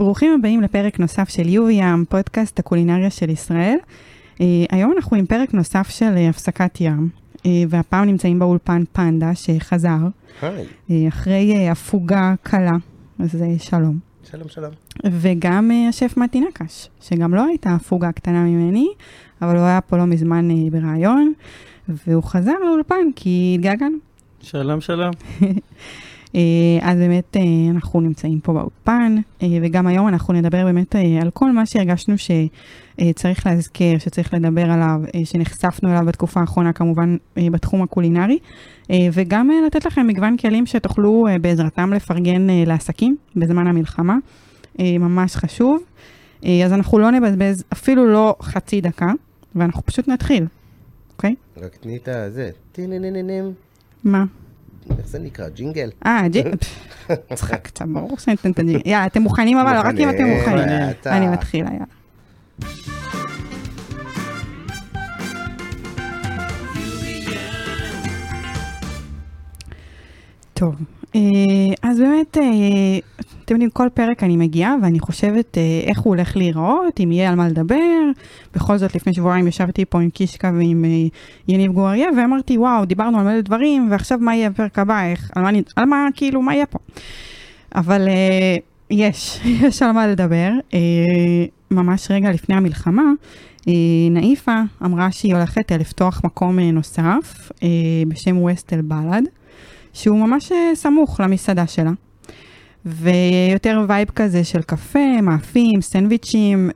[0.00, 3.76] ברוכים הבאים לפרק נוסף של יובים, פודקאסט הקולינריה של ישראל.
[4.34, 9.34] Uh, היום אנחנו עם פרק נוסף של uh, הפסקת ים, uh, והפעם נמצאים באולפן פנדה
[9.34, 9.98] שחזר,
[10.42, 12.76] היי, uh, אחרי uh, הפוגה קלה,
[13.18, 13.98] אז uh, שלום.
[14.30, 14.70] שלום שלום.
[15.04, 18.88] וגם uh, השף מתי נקש, שגם לא הייתה הפוגה קטנה ממני,
[19.42, 21.32] אבל הוא היה פה לא מזמן uh, בריאיון,
[21.88, 23.96] והוא חזר לאולפן כי התגעגענו.
[24.40, 25.10] שלום, שלום.
[26.34, 26.40] אה,
[26.82, 31.52] אז באמת אה, אנחנו נמצאים פה באולפן, אה, וגם היום אנחנו נדבר באמת על כל
[31.52, 38.38] מה שהרגשנו שצריך להזכיר, שצריך לדבר עליו, שנחשפנו אליו בתקופה האחרונה כמובן בתחום הקולינרי,
[39.12, 44.16] וגם לתת לכם מגוון כלים שתוכלו בעזרתם לפרגן לעסקים בזמן המלחמה,
[44.78, 45.82] ממש חשוב.
[46.42, 49.12] אז אנחנו לא נבזבז אפילו לא חצי דקה,
[49.54, 50.46] ואנחנו פשוט נתחיל,
[51.12, 51.34] אוקיי?
[51.56, 52.50] רק תני את הזה.
[54.04, 54.24] מה?
[54.98, 55.48] איך זה נקרא?
[55.48, 55.90] ג'ינגל?
[56.06, 56.56] אה, ג'ינגל.
[57.34, 58.88] צחק קצת, ברור שאני אתן את הג'ינגל.
[58.88, 59.76] יאללה, אתם מוכנים אבל?
[59.76, 60.68] רק אם אתם מוכנים.
[61.06, 61.84] אני מתחילה, יאללה.
[70.54, 70.74] טוב,
[71.82, 72.42] אז באמת, אה,
[73.44, 77.28] אתם יודעים, כל פרק אני מגיעה ואני חושבת אה, איך הוא הולך להיראות, אם יהיה
[77.28, 78.00] על מה לדבר.
[78.54, 80.84] בכל זאת, לפני שבועיים ישבתי פה עם קישקה ועם
[81.48, 85.42] יניב גואריה, ואמרתי, וואו, דיברנו על מלא דברים, ועכשיו מה יהיה בפרק הבא, איך, על
[85.42, 86.78] מה, על מה, כאילו, מה יהיה פה?
[87.74, 88.08] אבל
[88.90, 90.50] יש, יש על מה לדבר.
[91.70, 93.12] ממש רגע לפני המלחמה,
[94.10, 97.50] נאיפה אמרה שהיא הולכת לפתוח מקום נוסף
[98.08, 99.24] בשם ווסטל בלאד.
[100.02, 101.90] שהוא ממש סמוך למסעדה שלה.
[102.84, 106.70] ויותר vibe כזה של קפה, מאפים, סנדוויצ'ים,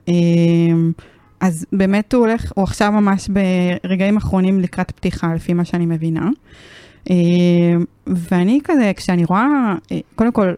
[1.39, 3.29] אז באמת הוא הולך, הוא עכשיו ממש
[3.83, 6.29] ברגעים אחרונים לקראת פתיחה, לפי מה שאני מבינה.
[8.07, 9.75] ואני כזה, כשאני רואה,
[10.15, 10.53] קודם כל,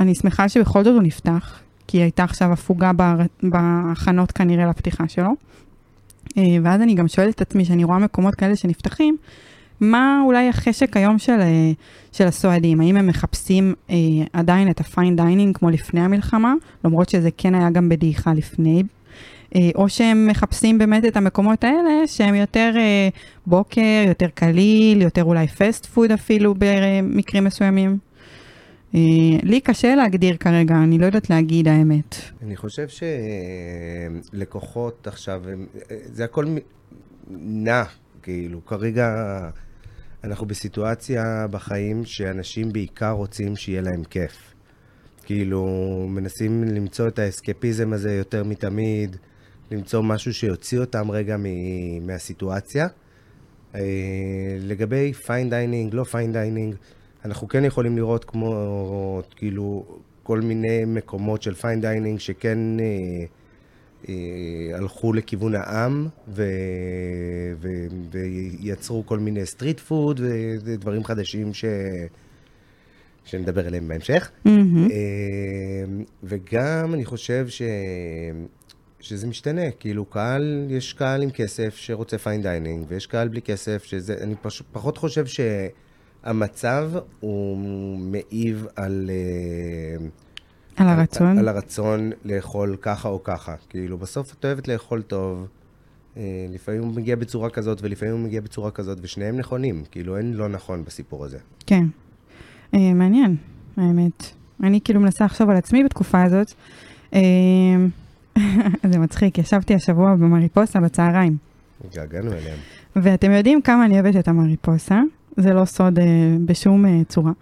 [0.00, 2.90] אני שמחה שבכל זאת הוא נפתח, כי הייתה עכשיו הפוגה
[3.42, 5.30] בהכנות כנראה לפתיחה שלו.
[6.36, 9.16] ואז אני גם שואלת את עצמי, שאני רואה מקומות כאלה שנפתחים,
[9.80, 11.72] מה אולי החשק היום של, אה,
[12.12, 12.80] של הסועדים?
[12.80, 13.96] האם הם מחפשים אה,
[14.32, 16.54] עדיין את ה fine dining כמו לפני המלחמה,
[16.84, 18.82] למרות שזה כן היה גם בדעיכה לפני,
[19.54, 23.08] אה, או שהם מחפשים באמת את המקומות האלה שהם יותר אה,
[23.46, 27.98] בוקר, יותר קליל, יותר אולי פסט פוד אפילו במקרים מסוימים?
[28.94, 29.00] אה,
[29.42, 32.16] לי קשה להגדיר כרגע, אני לא יודעת להגיד האמת.
[32.42, 32.86] אני חושב
[34.32, 35.42] שלקוחות עכשיו,
[36.04, 36.46] זה הכל
[37.40, 37.82] נע,
[38.22, 39.14] כאילו, כרגע...
[40.26, 44.54] אנחנו בסיטואציה בחיים שאנשים בעיקר רוצים שיהיה להם כיף.
[45.24, 45.66] כאילו,
[46.08, 49.16] מנסים למצוא את האסקפיזם הזה יותר מתמיד,
[49.70, 52.86] למצוא משהו שיוציא אותם רגע מ- מהסיטואציה.
[53.72, 53.78] אה,
[54.60, 56.74] לגבי fine dining, לא fine dining,
[57.24, 59.84] אנחנו כן יכולים לראות כמו, כאילו,
[60.22, 62.58] כל מיני מקומות של fine dining שכן...
[62.80, 63.24] אה,
[64.74, 66.44] הלכו לכיוון העם ו...
[67.60, 67.68] ו...
[68.10, 70.20] ויצרו כל מיני street food
[70.64, 71.64] ודברים חדשים ש...
[73.24, 74.30] שנדבר עליהם בהמשך.
[74.46, 74.50] אמממ.
[76.22, 77.62] וגם אני חושב ש...
[79.00, 83.84] שזה משתנה, כאילו קהל, יש קהל עם כסף שרוצה fine dining, ויש קהל בלי כסף
[83.84, 84.62] שזה, אני פש...
[84.72, 86.90] פחות חושב שהמצב
[87.20, 87.58] הוא
[87.98, 89.10] מעיב על...
[89.10, 90.25] אה,
[90.76, 91.26] על הרצון?
[91.26, 93.54] על, על הרצון לאכול ככה או ככה.
[93.68, 95.46] כאילו, בסוף את אוהבת לאכול טוב,
[96.16, 99.82] אה, לפעמים הוא מגיע בצורה כזאת ולפעמים הוא מגיע בצורה כזאת, ושניהם נכונים.
[99.90, 101.38] כאילו, אין לא נכון בסיפור הזה.
[101.66, 101.84] כן.
[102.74, 103.36] אה, מעניין,
[103.76, 104.32] האמת.
[104.62, 106.52] אני כאילו מנסה לחשוב על עצמי בתקופה הזאת.
[107.14, 107.20] אה,
[108.92, 111.36] זה מצחיק, ישבתי השבוע במריפוסה בצהריים.
[111.84, 112.58] התגעגענו אליהם.
[112.96, 115.00] ואתם יודעים כמה אני אוהבת את המריפוסה,
[115.36, 116.04] זה לא סוד אה,
[116.44, 117.32] בשום אה, צורה.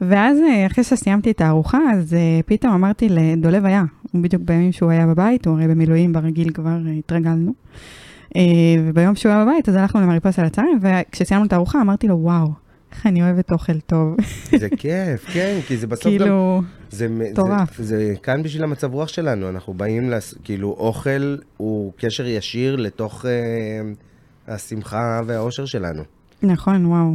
[0.00, 4.72] ואז אה, אחרי שסיימתי את הארוחה, אז uh, פתאום אמרתי לדולב היה, הוא בדיוק בימים
[4.72, 7.52] שהוא היה בבית, הוא הרי במילואים ברגיל כבר uh, התרגלנו.
[8.86, 12.48] וביום שהוא היה בבית, אז הלכנו למריפוס על הצהריים, וכשסיימנו את הארוחה אמרתי לו, וואו,
[12.92, 14.16] איך אני אוהבת אוכל טוב.
[14.58, 16.18] זה כיף, כן, כי זה בסוף גם...
[16.18, 16.62] כאילו,
[17.10, 17.76] מטורף.
[17.78, 20.34] זה, זה, זה כאן בשביל המצב רוח שלנו, אנחנו באים, לס...
[20.44, 23.28] כאילו, אוכל הוא קשר ישיר לתוך uh,
[24.48, 26.02] השמחה והאושר שלנו.
[26.42, 27.14] נכון, וואו.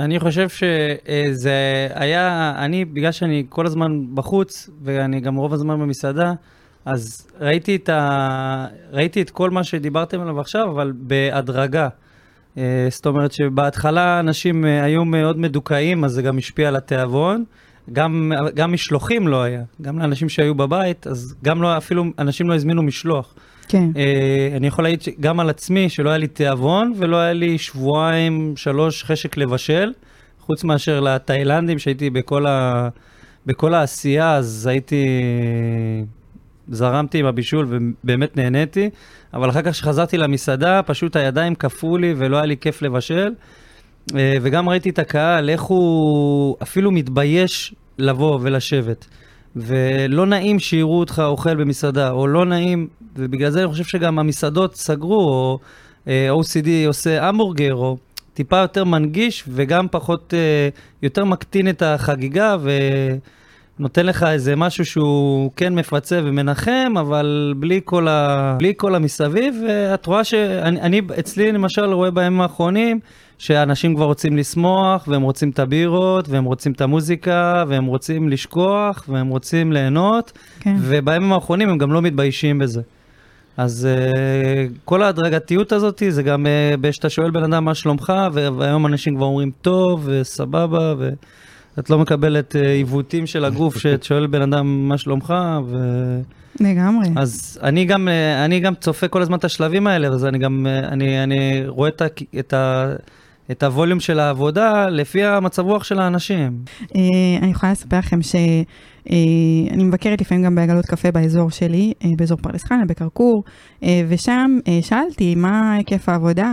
[0.00, 6.32] אני חושב שזה היה, אני, בגלל שאני כל הזמן בחוץ, ואני גם רוב הזמן במסעדה,
[6.84, 8.66] אז ראיתי את, ה...
[8.92, 11.88] ראיתי את כל מה שדיברתם עליו עכשיו, אבל בהדרגה.
[12.58, 17.44] אה, זאת אומרת שבהתחלה אנשים אה, היו מאוד מדוכאים, אז זה גם השפיע על התיאבון.
[17.92, 22.54] גם, גם משלוחים לא היה, גם לאנשים שהיו בבית, אז גם לא, אפילו אנשים לא
[22.54, 23.34] הזמינו משלוח.
[23.68, 23.90] כן.
[23.94, 28.52] Uh, אני יכול להעיד גם על עצמי שלא היה לי תיאבון ולא היה לי שבועיים,
[28.56, 29.92] שלוש חשק לבשל,
[30.40, 32.88] חוץ מאשר לתאילנדים שהייתי בכל, ה...
[33.46, 35.06] בכל העשייה, אז הייתי
[36.68, 38.90] זרמתי עם הבישול ובאמת נהניתי,
[39.34, 43.32] אבל אחר כך כשחזרתי למסעדה, פשוט הידיים קפאו לי ולא היה לי כיף לבשל.
[44.14, 49.06] אה, וגם ראיתי את הקהל, איך הוא אפילו מתבייש לבוא ולשבת.
[49.56, 54.74] ולא נעים שיראו אותך אוכל במסעדה, או לא נעים, ובגלל זה אני חושב שגם המסעדות
[54.74, 55.58] סגרו, או
[56.08, 57.96] אה, OCD עושה המבורגר, או
[58.34, 60.68] טיפה יותר מנגיש, וגם פחות, אה,
[61.02, 62.56] יותר מקטין את החגיגה,
[63.78, 68.54] ונותן לך איזה משהו שהוא כן מפצה ומנחם, אבל בלי כל, ה...
[68.58, 73.00] בלי כל המסביב, ואת רואה שאני, אני, אצלי למשל רואה בימים האחרונים,
[73.38, 79.04] שאנשים כבר רוצים לשמוח, והם רוצים את הבירות, והם רוצים את המוזיקה, והם רוצים לשכוח,
[79.08, 80.76] והם רוצים ליהנות, כן.
[80.80, 82.80] ובימים האחרונים הם גם לא מתביישים בזה.
[83.56, 86.46] אז uh, כל ההדרגתיות הזאת, זה גם
[86.82, 91.98] uh, שאתה שואל בן אדם מה שלומך, והיום אנשים כבר אומרים טוב וסבבה, ואת לא
[91.98, 95.34] מקבלת uh, עיוותים של הגוף שאת שואל בן אדם מה שלומך,
[95.66, 95.76] ו...
[96.60, 97.08] לגמרי.
[97.16, 100.66] אז אני גם, uh, אני גם צופה כל הזמן את השלבים האלה, אז אני גם,
[100.66, 102.06] uh, אני, אני רואה את, ה,
[102.38, 102.92] את, ה,
[103.50, 106.52] את הווליום של העבודה לפי המצב רוח של האנשים.
[106.96, 107.00] אה,
[107.42, 112.64] אני יכולה לספר לכם שאני מבקרת לפעמים גם בעגלות קפה באזור שלי, אה, באזור פרדס
[112.64, 113.42] חנה, בכרכור,
[113.82, 116.52] אה, ושם שאלתי מה היקף העבודה,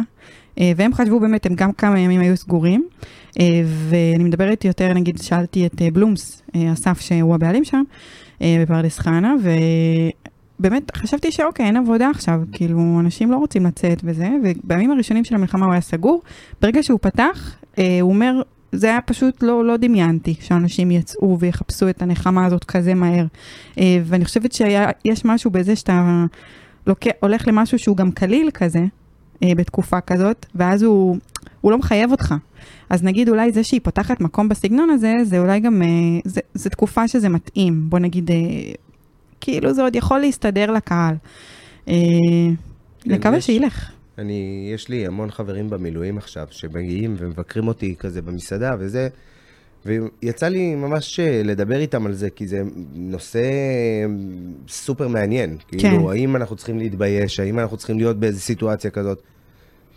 [0.76, 2.88] והם חשבו באמת, הם גם כמה ימים היו סגורים,
[3.90, 6.44] ואני מדברת יותר, נגיד, שאלתי את בלומס,
[6.74, 7.82] אסף שהוא הבעלים שם,
[8.42, 9.34] בפרדס חנה,
[10.64, 15.36] באמת חשבתי שאוקיי, אין עבודה עכשיו, כאילו, אנשים לא רוצים לצאת וזה, ובימים הראשונים של
[15.36, 16.22] המלחמה הוא היה סגור.
[16.62, 21.90] ברגע שהוא פתח, אה, הוא אומר, זה היה פשוט, לא, לא דמיינתי שאנשים יצאו ויחפשו
[21.90, 23.26] את הנחמה הזאת כזה מהר.
[23.78, 26.26] אה, ואני חושבת שיש משהו בזה שאתה
[26.88, 28.86] לוקח, הולך למשהו שהוא גם קליל כזה,
[29.44, 31.18] אה, בתקופה כזאת, ואז הוא,
[31.62, 32.36] הוא לא מחייב אותך.
[32.90, 35.88] אז נגיד אולי זה שהיא פותחת מקום בסגנון הזה, זה אולי גם, אה,
[36.26, 37.90] זה, זה תקופה שזה מתאים.
[37.90, 38.36] בוא נגיד, אה,
[39.44, 41.16] כאילו זה עוד יכול להסתדר לקהל.
[41.88, 41.94] אה,
[43.02, 43.92] כן, נקווה שילך.
[44.18, 49.08] אני, יש לי המון חברים במילואים עכשיו, שמגיעים ומבקרים אותי כזה במסעדה וזה,
[49.86, 52.62] ויצא לי ממש אה, לדבר איתם על זה, כי זה
[52.94, 54.06] נושא אה,
[54.68, 55.58] סופר מעניין.
[55.68, 55.80] כן.
[55.80, 59.22] כאילו, האם אנחנו צריכים להתבייש, האם אנחנו צריכים להיות באיזו סיטואציה כזאת?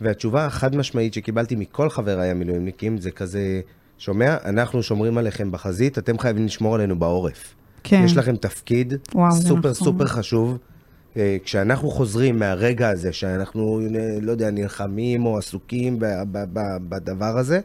[0.01, 3.61] והתשובה החד משמעית שקיבלתי מכל חבריי המילואימניקים זה כזה,
[3.97, 7.55] שומע, אנחנו שומרים עליכם בחזית, אתם חייבים לשמור עלינו בעורף.
[7.83, 8.01] כן.
[8.05, 9.73] יש לכם תפקיד וואו, סופר נכון.
[9.73, 10.57] סופר חשוב.
[11.17, 15.99] אה, כשאנחנו חוזרים מהרגע הזה, שאנחנו, אה, לא יודע, נלחמים או עסוקים
[16.89, 17.59] בדבר הזה,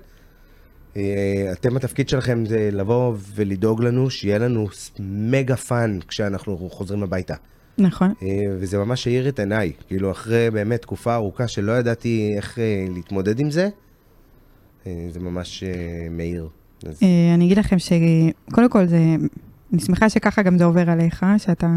[0.96, 4.68] אה, אתם, התפקיד שלכם זה לבוא ולדאוג לנו, שיהיה לנו
[5.00, 7.34] mega fun כשאנחנו חוזרים הביתה.
[7.78, 8.12] נכון.
[8.60, 12.58] וזה ממש האיר את עיניי, כאילו אחרי באמת תקופה ארוכה שלא ידעתי איך
[12.94, 13.68] להתמודד עם זה,
[14.84, 15.64] זה ממש
[16.10, 16.48] מאיר.
[16.86, 17.00] אז...
[17.34, 18.98] אני אגיד לכם שקודם כל זה,
[19.72, 21.68] אני שמחה שככה גם זה עובר עליך, שאתה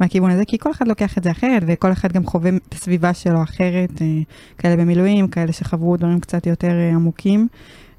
[0.00, 3.14] מהכיוון הזה, כי כל אחד לוקח את זה אחרת, וכל אחד גם חווה את הסביבה
[3.14, 4.06] שלו אחרת, אה,
[4.58, 7.48] כאלה במילואים, כאלה שחוו דברים קצת יותר אה, עמוקים,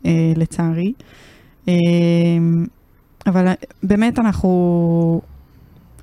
[0.05, 0.93] אה, לצערי.
[3.27, 3.47] אבל
[3.83, 5.21] באמת אנחנו,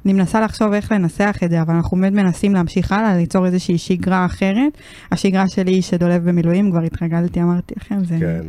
[0.05, 3.79] אני מנסה לחשוב איך לנסח את זה, אבל אנחנו באמת מנסים להמשיך הלאה, ליצור איזושהי
[3.79, 4.79] שגרה אחרת.
[5.13, 8.17] השגרה שלי היא שדולב במילואים, כבר התרגלתי, אמרתי לכם, זה...
[8.21, 8.41] כן,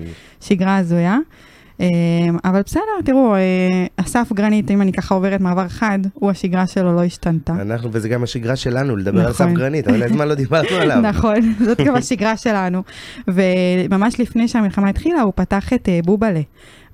[0.42, 1.18] שגרה הזויה.
[1.81, 1.88] אה,
[2.44, 6.95] אבל בסדר, תראו, אה, אסף גרנית, אם אני ככה עוברת מעבר חד, הוא השגרה שלו
[6.95, 7.54] לא השתנתה.
[7.54, 9.50] אנחנו, וזה גם השגרה שלנו, לדבר על נכון.
[9.50, 11.01] סף גרנית, אבל הזמן לא דיברנו עליו.
[11.10, 12.84] נכון, זאת גם השגרה שלנו.
[13.27, 16.41] וממש לפני שהמלחמה התחילה, הוא פתח את אה, בובלה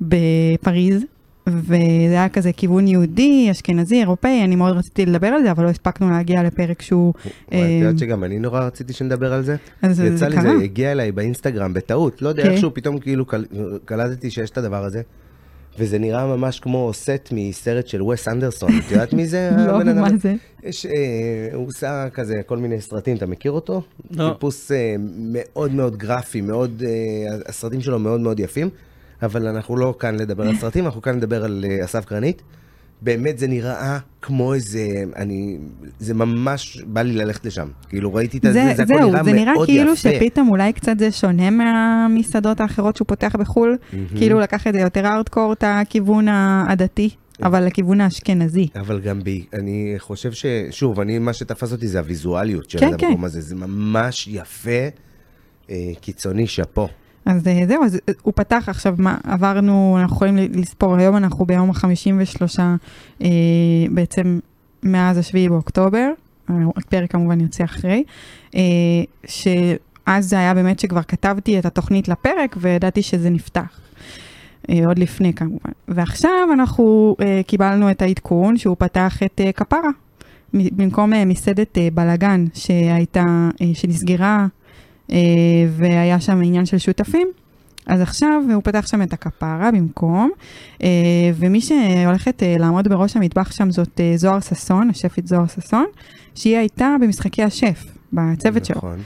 [0.02, 1.04] בפריז,
[1.48, 1.76] וזה
[2.12, 6.10] היה כזה כיוון יהודי, אשכנזי, אירופאי, אני מאוד רציתי לדבר על זה, אבל לא הספקנו
[6.10, 7.14] להגיע לפרק שהוא...
[7.48, 9.56] את אה, יודעת שגם אני נורא רציתי שנדבר על זה?
[9.82, 10.58] אז זה יצא זה לי, קרה.
[10.58, 12.50] זה הגיע אליי באינסטגרם בטעות, לא יודע כן.
[12.52, 13.46] איכשהו, פתאום כאילו קל-
[13.86, 15.02] קלטתי שיש את הדבר הזה.
[15.80, 19.52] וזה נראה ממש כמו סט מסרט של וס אנדרסון, את יודעת מי זה?
[19.68, 19.84] לא?
[19.84, 20.36] מה זה?
[20.64, 20.92] יש, אה,
[21.54, 23.82] הוא עושה כזה כל מיני סרטים, אתה מכיר אותו?
[24.12, 24.30] לא.
[24.34, 28.70] טיפוס אה, מאוד מאוד גרפי, מאוד, אה, הסרטים שלו מאוד מאוד יפים,
[29.24, 32.42] אבל אנחנו לא כאן לדבר על סרטים, אנחנו כאן לדבר על אה, אסף גרנית.
[33.02, 35.58] באמת זה נראה כמו איזה, אני,
[36.00, 37.68] זה ממש בא לי ללכת לשם.
[37.90, 40.10] כאילו ראיתי את זה, זה, זה הכל זהו, נראה זה נראה מאוד כאילו יפה.
[40.12, 43.78] שפתאום אולי קצת זה שונה מהמסעדות האחרות שהוא פותח בחו"ל,
[44.16, 46.28] כאילו לקח את זה יותר הארדקור, את הכיוון
[46.68, 47.10] הדתי,
[47.44, 48.68] אבל לכיוון האשכנזי.
[48.76, 50.46] אבל גם בי, אני חושב ש...
[50.72, 53.24] שוב, אני, מה שתפס אותי זה הוויזואליות של כן, המקום כן.
[53.24, 53.42] הזה.
[53.42, 54.88] זה ממש יפה,
[55.70, 56.88] אה, קיצוני, שאפו.
[57.26, 61.46] אז אה, זהו, אז אה, הוא פתח עכשיו, מה, עברנו, אנחנו יכולים לספור, היום אנחנו
[61.46, 62.60] ביום ה-53,
[63.22, 63.28] אה,
[63.92, 64.40] בעצם
[64.84, 66.10] מאז השביעי באוקטובר,
[66.50, 68.04] אה, הפרק כמובן יוצא אחרי,
[68.56, 68.62] אה,
[69.26, 73.82] שאז זה היה באמת שכבר כתבתי את התוכנית לפרק וידעתי שזה נפתח.
[74.70, 75.72] אה, עוד לפני כמובן.
[75.88, 79.90] ועכשיו אנחנו אה, קיבלנו את העדכון שהוא פתח את אה, כפרה
[80.54, 84.48] במקום מסעדת בלאגן שהייתה, שנסגרה
[85.70, 87.28] והיה שם עניין של שותפים,
[87.88, 90.32] אז עכשיו הוא פתח שם את הכפרה במקום,
[90.84, 90.88] אה,
[91.36, 95.86] ומי שהולכת אה, לעמוד בראש המטבח שם זאת אה, זוהר ששון, השפית זוהר ששון,
[96.36, 98.76] שהיא הייתה במשחקי השף, בצוות שלו.
[98.78, 99.00] נכון.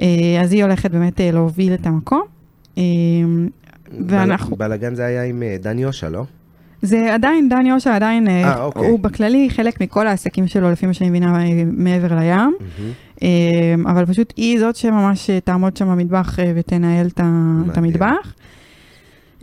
[0.00, 0.06] אה,
[0.42, 2.22] אז היא הולכת באמת אה, להוביל את המקום.
[2.78, 2.82] אה,
[4.08, 6.24] ואנחנו- בלאגן זה היה עם אה, דני אושה, לא?
[6.82, 8.88] זה עדיין, דן יושע עדיין, אה, אה, אוקיי.
[8.88, 12.30] הוא בכללי חלק מכל העסקים שלו, לפי מה שאני מבינה, אה, מעבר לים.
[12.36, 12.92] מהמם.
[13.22, 17.20] אה, אבל פשוט היא זאת שממש אה, תעמוד שם במטבח אה, ותנהל את.
[17.74, 18.34] המטבח.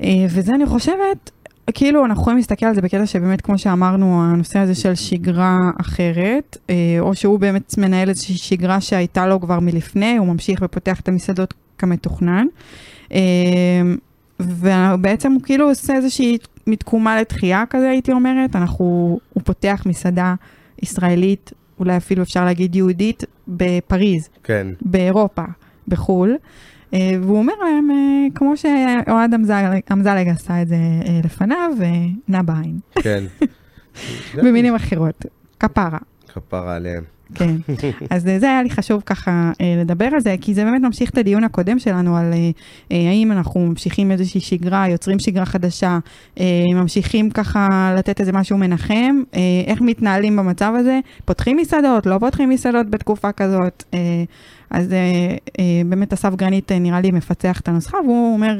[0.03, 1.31] אה, וזה אני חושבת,
[1.74, 6.57] כאילו אנחנו יכולים להסתכל על זה בקטע שבאמת, כמו שאמרנו, הנושא הזה של שגרה אחרת,
[7.00, 11.53] או שהוא באמת מנהל איזושהי שגרה שהייתה לו כבר מלפני, הוא ממשיך ופותח את המסעדות
[11.77, 12.46] כמתוכנן.
[13.13, 13.19] אה,
[14.39, 18.55] ובעצם הוא כאילו עושה איזושהי מתקומה לתחייה כזה, הייתי אומרת.
[18.55, 20.36] אנחנו, הוא פותח מסעדה
[20.84, 24.67] ישראלית, אולי אפילו אפשר להגיד יהודית, בפריז, כן.
[24.81, 25.43] באירופה,
[25.88, 26.36] בחו"ל.
[26.93, 27.96] אה, והוא אומר להם, אה,
[28.36, 31.72] כמו שאוהד אמזלג- עשה את זה אה, לפניו,
[32.27, 32.79] נע בעין.
[32.96, 33.24] כן.
[34.43, 35.25] במילים אחרות,
[35.60, 35.98] כפרה.
[36.27, 37.03] כפרה עליהם.
[37.36, 37.55] כן,
[38.10, 41.17] אז זה היה לי חשוב ככה אה, לדבר על זה, כי זה באמת ממשיך את
[41.17, 42.50] הדיון הקודם שלנו על אה,
[42.91, 46.00] אה, האם אנחנו ממשיכים איזושהי שגרה, יוצרים שגרה חדשה,
[46.74, 49.15] ממשיכים ככה לתת איזה משהו מנחם,
[49.67, 53.84] איך מתנהלים במצב הזה, פותחים מסעדות, לא פותחים מסעדות בתקופה כזאת.
[54.69, 54.93] אז
[55.86, 58.60] באמת אסף גרנית אה, נראה לי מפצח את הנוסחה, והוא אומר,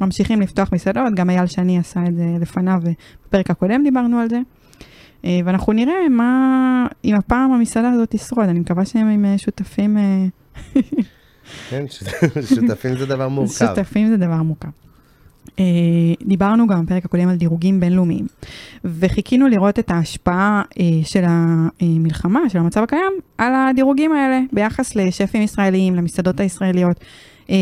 [0.00, 4.40] ממשיכים לפתוח מסעדות, גם אייל שני עשה את זה לפניו, ובפרק הקודם דיברנו על זה.
[5.24, 9.98] אה, ואנחנו נראה מה, אם הפעם המסעדה הזאת תשרוד, אני מקווה שהם עם אה, שותפים,
[9.98, 10.26] אה,
[11.70, 11.84] כן,
[12.54, 13.52] שותפים זה דבר מורכב.
[13.52, 14.68] שותפים זה דבר מורכב.
[16.26, 18.26] דיברנו גם בפרק הקודם על דירוגים בינלאומיים,
[18.84, 20.62] וחיכינו לראות את ההשפעה
[21.04, 27.00] של המלחמה, של המצב הקיים, על הדירוגים האלה, ביחס לשפים ישראליים, למסעדות הישראליות.
[27.50, 27.56] אה,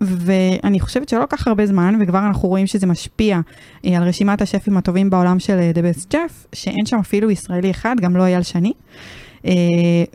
[0.00, 3.40] ואני חושבת שלא כך הרבה זמן, וכבר אנחנו רואים שזה משפיע
[3.86, 7.70] אה, על רשימת השפים הטובים בעולם של אה, The Best Chef, שאין שם אפילו ישראלי
[7.70, 8.72] אחד, גם לא אייל שני.
[9.46, 9.52] אה,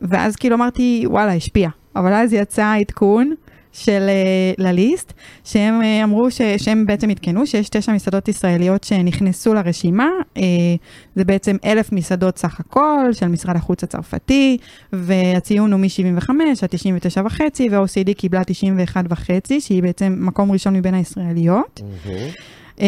[0.01, 1.69] ואז כאילו אמרתי, וואלה, השפיע.
[1.95, 3.33] אבל אז יצא עדכון
[3.73, 5.13] של אה, לליסט,
[5.43, 10.43] שהם אה, אמרו ש, שהם בעצם עדכנו שיש תשע מסעדות ישראליות שנכנסו לרשימה, אה,
[11.15, 14.57] זה בעצם אלף מסעדות סך הכל של משרד החוץ הצרפתי,
[14.93, 16.29] והציון הוא מ-75
[16.63, 21.81] עד 99 וחצי, וה-OCD קיבלה 91 וחצי, שהיא בעצם מקום ראשון מבין הישראליות.
[22.79, 22.85] אמ,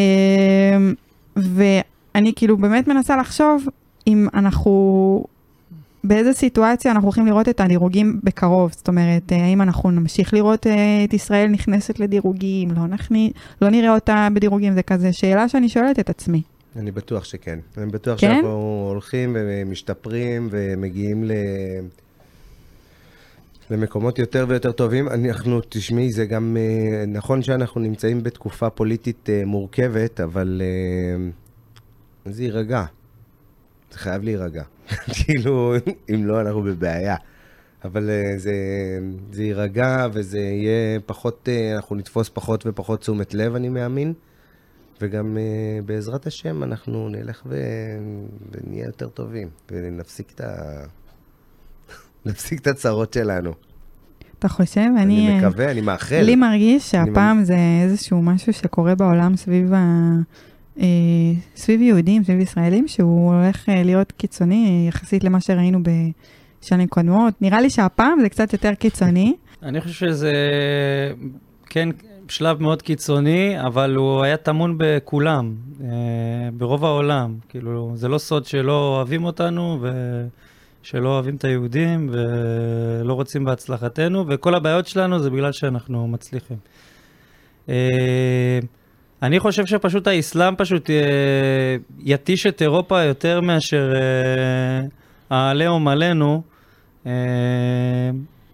[1.35, 3.65] ואני כאילו באמת מנסה לחשוב
[4.07, 4.71] אם אנחנו,
[6.03, 8.72] באיזה סיטואציה אנחנו הולכים לראות את הדירוגים בקרוב.
[8.72, 13.31] זאת אומרת, אה, האם אנחנו נמשיך לראות אה, את ישראל נכנסת לדירוגים, לא, נכני,
[13.62, 16.41] לא נראה אותה בדירוגים, זה כזה שאלה שאני שואלת את עצמי.
[16.75, 17.60] אני בטוח שכן.
[17.77, 18.27] אני בטוח כן?
[18.27, 21.31] שאנחנו הולכים ומשתפרים ומגיעים ל...
[23.69, 25.07] למקומות יותר ויותר טובים.
[25.10, 30.62] אנחנו, תשמעי, זה גם אה, נכון שאנחנו נמצאים בתקופה פוליטית מורכבת, אבל
[32.25, 32.86] זה יירגע.
[33.95, 34.63] חייב להירגע.
[35.23, 35.73] כאילו,
[36.09, 37.15] אם לא, אנחנו בבעיה.
[37.85, 38.53] אבל אה, זה,
[39.31, 44.13] זה יירגע וזה יהיה פחות, אה, אנחנו נתפוס פחות ופחות תשומת לב, אני מאמין.
[45.01, 47.57] וגם uh, בעזרת השם אנחנו נלך ו...
[48.51, 50.83] ונהיה יותר טובים, ונפסיק את ה...
[52.25, 53.53] נפסיק את הצרות שלנו.
[54.39, 54.81] אתה חושב?
[54.81, 56.21] אני, אני, אני אה, מקווה, אני מאחל.
[56.21, 59.79] לי מרגיש אני שהפעם זה איזשהו משהו שקורה בעולם סביב, ה...
[60.79, 60.85] אה,
[61.55, 65.79] סביב יהודים, סביב ישראלים, שהוא הולך אה, להיות קיצוני יחסית למה שראינו
[66.61, 67.41] בשנים קודמות.
[67.41, 69.33] נראה לי שהפעם זה קצת יותר קיצוני.
[69.63, 70.33] אני חושב שזה
[71.65, 71.89] כן
[72.27, 75.87] שלב מאוד קיצוני, אבל הוא היה טמון בכולם, אה,
[76.53, 77.35] ברוב העולם.
[77.49, 79.85] כאילו, זה לא סוד שלא אוהבים אותנו
[80.81, 86.57] ושלא אוהבים את היהודים ולא רוצים בהצלחתנו, וכל הבעיות שלנו זה בגלל שאנחנו מצליחים.
[89.23, 94.87] אני חושב שפשוט האסלאם פשוט אה, יתיש את אירופה יותר מאשר אה,
[95.29, 96.41] העליהום עלינו.
[97.05, 97.11] אה,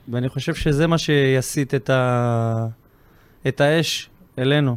[0.08, 2.68] ואני חושב שזה מה שיסיט את, ה...
[3.48, 4.10] את האש
[4.40, 4.76] אלינו.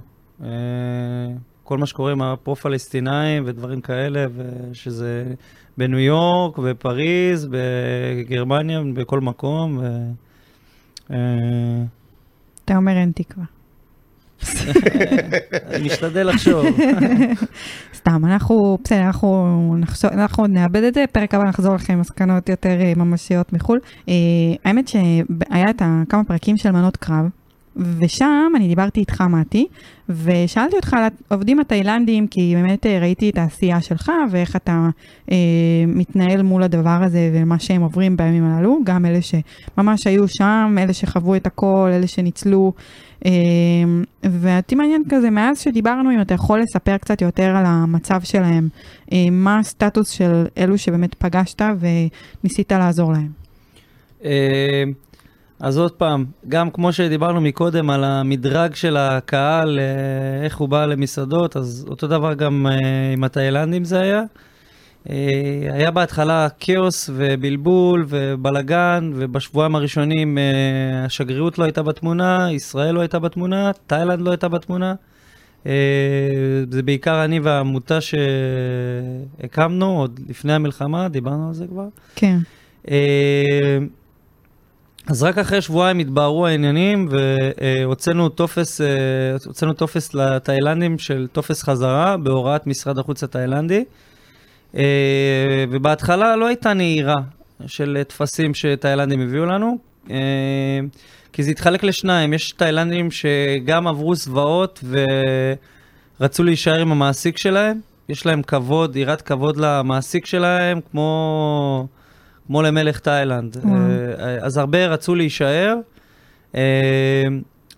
[1.65, 5.25] כל מה שקורה עם הפרו-פלסטינאים ודברים כאלה, ושזה
[5.79, 9.79] בניו יורק, בפריז, בגרמניה, בכל מקום.
[9.81, 11.15] ו...
[12.65, 13.62] אתה אומר אין תקווה.
[15.71, 16.67] אני משתדל לחשוב.
[17.95, 22.49] סתם, אנחנו, בסדר, אנחנו אנחנו עוד נאבד את זה, פרק הבא נחזור לכם עם מסקנות
[22.49, 23.79] יותר אה, ממשיות מחו"ל.
[24.09, 24.15] אה,
[24.65, 27.25] האמת שהיה את כמה פרקים של מנות קרב,
[27.77, 29.67] ושם אני דיברתי איתך, מתי,
[30.09, 34.89] ושאלתי אותך על העובדים התאילנדים, כי באמת אה, ראיתי את העשייה שלך ואיך אתה
[35.31, 35.37] אה,
[35.87, 40.93] מתנהל מול הדבר הזה ומה שהם עוברים בימים הללו, גם אלה שממש היו שם, אלה
[40.93, 42.73] שחוו את הכל, אלה שניצלו.
[43.27, 43.31] אה,
[44.23, 48.69] ואותי מעניין כזה, מאז שדיברנו, אם אתה יכול לספר קצת יותר על המצב שלהם,
[49.13, 51.63] אה, מה הסטטוס של אלו שבאמת פגשת
[52.43, 53.29] וניסית לעזור להם.
[54.25, 54.85] אה,
[55.63, 60.87] אז עוד פעם, גם כמו שדיברנו מקודם על המדרג של הקהל, אה, איך הוא בא
[60.87, 64.23] למסעדות, אז אותו דבר גם אה, עם התאילנדים זה היה.
[65.11, 65.17] אה,
[65.73, 70.39] היה בהתחלה כאוס ובלבול ובלגן, ובשבועיים הראשונים
[71.05, 74.95] השגרירות לא הייתה בתמונה, ישראל לא הייתה בתמונה, תאילנד לא הייתה בתמונה.
[76.71, 81.87] זה בעיקר אני והעמותה שהקמנו עוד לפני המלחמה, דיברנו על זה כבר.
[82.15, 82.39] כן.
[85.07, 92.67] אז רק אחרי שבועיים התבהרו העניינים והוצאנו טופס, אה, טופס לתאילנדים של טופס חזרה בהוראת
[92.67, 93.85] משרד החוץ התאילנדי.
[94.77, 97.17] אה, ובהתחלה לא הייתה נהירה
[97.67, 99.79] של טפסים שתאילנדים הביאו לנו,
[100.11, 100.17] אה,
[101.33, 102.33] כי זה התחלק לשניים.
[102.33, 104.85] יש תאילנדים שגם עברו זוועות
[106.21, 107.81] ורצו להישאר עם המעסיק שלהם.
[108.09, 111.87] יש להם כבוד, יראת כבוד למעסיק שלהם, כמו...
[112.47, 113.57] כמו למלך תאילנד.
[113.57, 113.67] Mm.
[114.43, 115.77] אז הרבה רצו להישאר,
[116.55, 116.61] אה,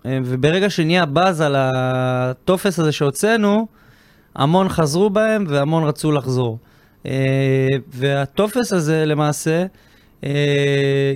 [0.05, 3.67] וברגע שנהיה באז על הטופס הזה שהוצאנו,
[4.35, 6.57] המון חזרו בהם והמון רצו לחזור.
[7.93, 9.65] והטופס הזה למעשה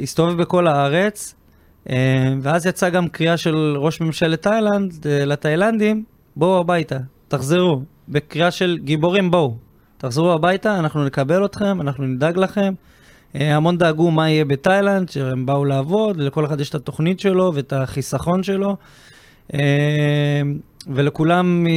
[0.03, 1.35] הסתובב בכל הארץ,
[2.41, 6.03] ואז יצאה גם קריאה של ראש ממשלת תאילנד לתאילנדים,
[6.35, 7.81] בואו הביתה, תחזרו.
[8.09, 9.55] בקריאה של גיבורים בואו,
[9.97, 12.73] תחזרו הביתה, אנחנו נקבל אתכם, אנחנו נדאג לכם.
[13.35, 17.51] אה, המון דאגו מה יהיה בתאילנד, שהם באו לעבוד, לכל אחד יש את התוכנית שלו
[17.55, 18.75] ואת החיסכון שלו,
[19.53, 20.41] אה,
[20.87, 21.67] ולכולם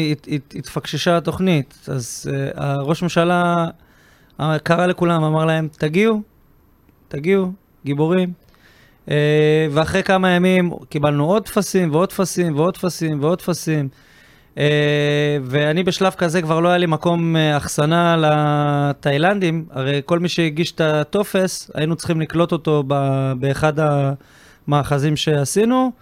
[0.55, 1.89] התפקששה התוכנית.
[1.89, 3.67] אז אה, ראש הממשלה
[4.63, 6.23] קרא לכולם, אמר להם, תגיעו,
[7.09, 7.53] תגיעו,
[7.85, 8.33] גיבורים.
[9.71, 13.89] ואחרי כמה ימים קיבלנו עוד טפסים ועוד טפסים ועוד טפסים ועוד טפסים.
[14.55, 14.59] Uh,
[15.43, 20.73] ואני בשלב כזה כבר לא היה לי מקום אחסנה uh, לתאילנדים, הרי כל מי שהגיש
[20.73, 22.85] את הטופס, היינו צריכים לקלוט אותו
[23.39, 23.73] באחד
[24.69, 25.93] המאחזים שעשינו,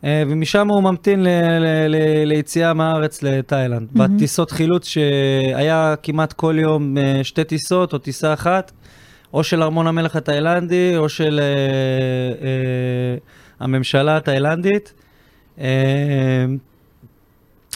[0.00, 1.28] uh, ומשם הוא ממתין ל-
[1.60, 3.88] ל- ל- ליציאה מהארץ לתאילנד.
[3.88, 3.98] Mm-hmm.
[3.98, 8.72] בטיסות חילוץ שהיה כמעט כל יום uh, שתי טיסות או טיסה אחת,
[9.34, 14.92] או של ארמון המלך התאילנדי, או של uh, uh, הממשלה התאילנדית.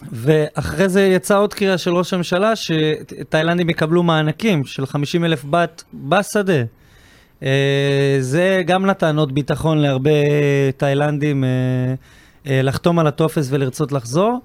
[0.01, 5.45] Uh, ואחרי זה יצאה עוד קריאה של ראש הממשלה שתאילנדים יקבלו מענקים של 50 אלף
[5.51, 6.63] בת בשדה.
[7.45, 10.11] אה, זה גם נתן עוד ביטחון להרבה
[10.77, 11.49] תאילנדים אה,
[12.47, 14.41] אה, לחתום על הטופס ולרצות לחזור.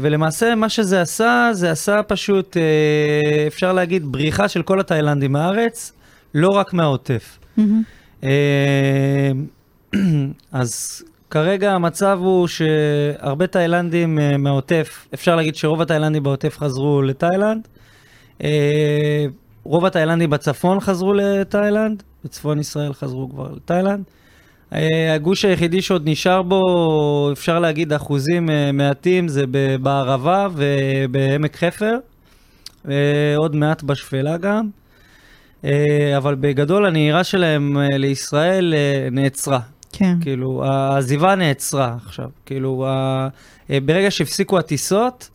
[0.00, 2.56] ולמעשה מה שזה עשה, זה עשה פשוט,
[3.46, 5.92] אפשר להגיד, בריחה של כל התאילנדים מהארץ,
[6.34, 7.38] לא רק מהעוטף.
[7.58, 8.22] Mm-hmm.
[10.52, 11.02] אז
[11.34, 17.68] כרגע המצב הוא שהרבה תאילנדים uh, מהעוטף, אפשר להגיד שרוב התאילנדים בעוטף חזרו לתאילנד.
[18.38, 18.44] Uh,
[19.64, 24.04] רוב התאילנדים בצפון חזרו לתאילנד, בצפון ישראל חזרו כבר לתאילנד.
[24.72, 24.76] Uh,
[25.14, 29.44] הגוש היחידי שעוד נשאר בו, אפשר להגיד אחוזים מעטים, זה
[29.82, 31.96] בערבה ובעמק חפר,
[33.36, 34.68] עוד מעט בשפלה גם.
[36.16, 38.74] אבל בגדול הנהירה שלהם לישראל
[39.12, 39.60] נעצרה.
[39.96, 40.16] כן.
[40.20, 42.28] כאילו, העזיבה נעצרה עכשיו.
[42.46, 43.28] כאילו, ה...
[43.70, 45.30] אה, ברגע שהפסיקו הטיסות,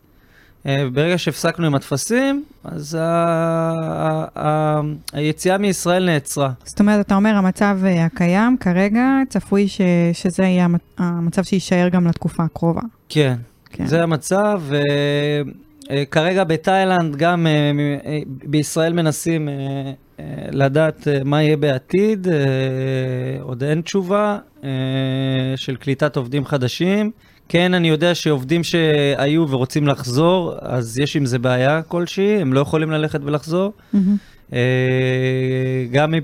[0.66, 3.00] אה, ברגע שהפסקנו עם הטפסים, אז ה...
[3.00, 4.24] ה...
[4.38, 4.80] ה...
[5.12, 6.50] היציאה מישראל נעצרה.
[6.64, 9.80] זאת אומרת, אתה אומר, המצב אה, הקיים כרגע, צפוי ש...
[10.12, 10.66] שזה יהיה
[10.98, 12.82] המצב שיישאר גם לתקופה הקרובה.
[13.08, 13.36] כן,
[13.70, 13.86] כן.
[13.86, 14.60] זה המצב.
[14.60, 14.80] ו...
[16.10, 17.46] כרגע בתאילנד, גם
[18.24, 19.48] בישראל מנסים
[20.52, 22.26] לדעת מה יהיה בעתיד,
[23.40, 24.38] עוד אין תשובה.
[24.64, 27.10] אה, של קליטת עובדים חדשים.
[27.48, 32.60] כן, אני יודע שעובדים שהיו ורוצים לחזור, אז יש עם זה בעיה כלשהי, הם לא
[32.60, 33.72] יכולים ללכת ולחזור.
[33.94, 34.54] Mm-hmm.
[35.92, 36.14] גם,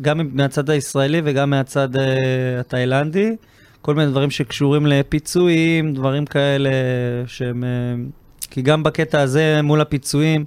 [0.00, 3.36] גם מהצד הישראלי וגם מהצד אה, התאילנדי.
[3.82, 6.70] כל מיני דברים שקשורים לפיצויים, דברים כאלה
[7.26, 7.64] שהם...
[8.50, 10.44] כי גם בקטע הזה, מול הפיצויים,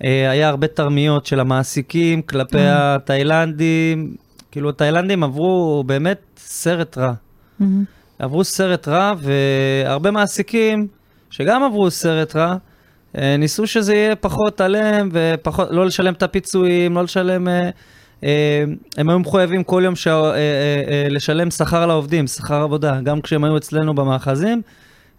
[0.00, 2.70] היה הרבה תרמיות של המעסיקים כלפי mm-hmm.
[2.70, 4.14] התאילנדים.
[4.50, 7.12] כאילו, התאילנדים עברו באמת סרט רע.
[7.60, 7.64] Mm-hmm.
[8.18, 10.86] עברו סרט רע, והרבה מעסיקים
[11.30, 12.56] שגם עברו סרט רע,
[13.18, 17.48] אה, ניסו שזה יהיה פחות עליהם ופחות, לא לשלם את הפיצויים, לא לשלם...
[17.48, 17.70] אה,
[18.24, 18.64] אה,
[18.96, 23.00] הם היו מחויבים כל יום אה, אה, אה, לשלם שכר לעובדים, שכר עבודה.
[23.00, 24.62] גם כשהם היו אצלנו במאחזים,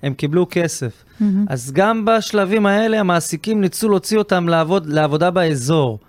[0.03, 1.03] הם קיבלו כסף.
[1.19, 1.45] מהמם.
[1.49, 5.99] אז גם בשלבים האלה המעסיקים ניסו להוציא אותם לעבוד, לעבודה באזור.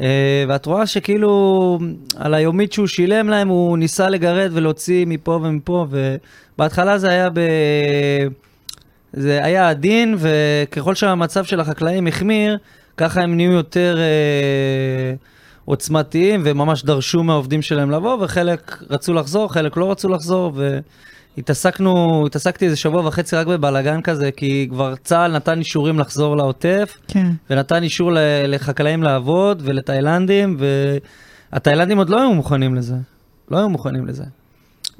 [0.00, 1.78] אה, ואת רואה שכאילו
[2.16, 7.40] על היומית שהוא שילם להם, הוא ניסה לגרד ולהוציא מפה ומפה, ובהתחלה זה היה ב...
[9.12, 12.58] זה היה עדין, וככל שהמצב של החקלאים החמיר,
[12.96, 15.14] ככה הם נהיו יותר אה,
[15.64, 20.52] עוצמתיים, וממש דרשו מהעובדים שלהם לבוא, וחלק רצו לחזור, חלק לא רצו לחזור,
[21.36, 26.98] והתעסקנו, התעסקתי איזה שבוע וחצי רק בבלאגן כזה, כי כבר צה"ל נתן אישורים לחזור לעוטף,
[27.08, 27.26] כן.
[27.50, 28.10] ונתן אישור
[28.48, 30.56] לחקלאים לעבוד ולתאילנדים,
[31.52, 32.94] והתאילנדים עוד לא היו מוכנים לזה.
[33.50, 34.24] לא היו מוכנים לזה.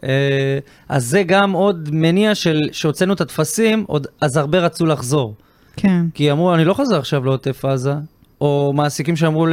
[0.05, 5.35] אה, אז זה גם עוד מניע של שהוצאנו את הטפסים, עוד, אז הרבה רצו לחזור.
[5.77, 6.07] כן.
[6.15, 7.95] כי אמרו, אני לא חוזר עכשיו לעוטף עזה,
[8.41, 9.47] או מעסיקים שאמרו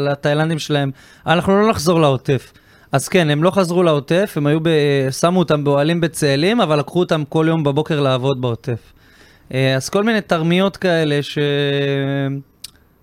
[0.00, 0.90] לתאילנדים שלהם,
[1.26, 2.52] אנחנו לא נחזור לעוטף.
[2.92, 4.68] אז כן, הם לא חזרו לעוטף, הם היו, ב...
[5.10, 8.92] שמו אותם באוהלים בצאלים, אבל לקחו אותם כל יום בבוקר לעבוד בעוטף.
[9.54, 11.38] אה, אז כל מיני תרמיות כאלה ש...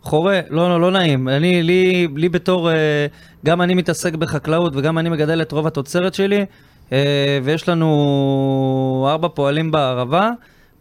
[0.01, 1.29] חורה, לא, לא, לא נעים.
[1.29, 2.75] אני, לי, לי בתור, אה,
[3.45, 6.45] גם אני מתעסק בחקלאות וגם אני מגדל את רוב התוצרת שלי,
[6.91, 10.29] אה, ויש לנו ארבע פועלים בערבה,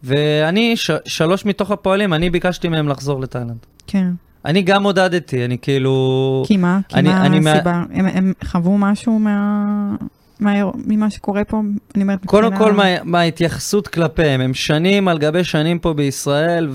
[0.03, 3.65] ואני, ש, שלוש מתוך הפועלים, אני ביקשתי מהם לחזור לתאילנד.
[3.87, 4.07] כן.
[4.45, 6.43] אני גם עודדתי, אני כאילו...
[6.47, 6.79] כי מה?
[6.89, 7.83] כי אני- מה אני מה- הסיבה?
[7.93, 9.95] הם- הם חוו משהו מה...
[10.39, 10.53] מה-
[10.87, 11.61] ממה שקורה פה?
[11.95, 16.67] אני אומרת, קודם מבחינה- כל מה- מההתייחסות כלפיהם, הם שנים על גבי שנים פה בישראל,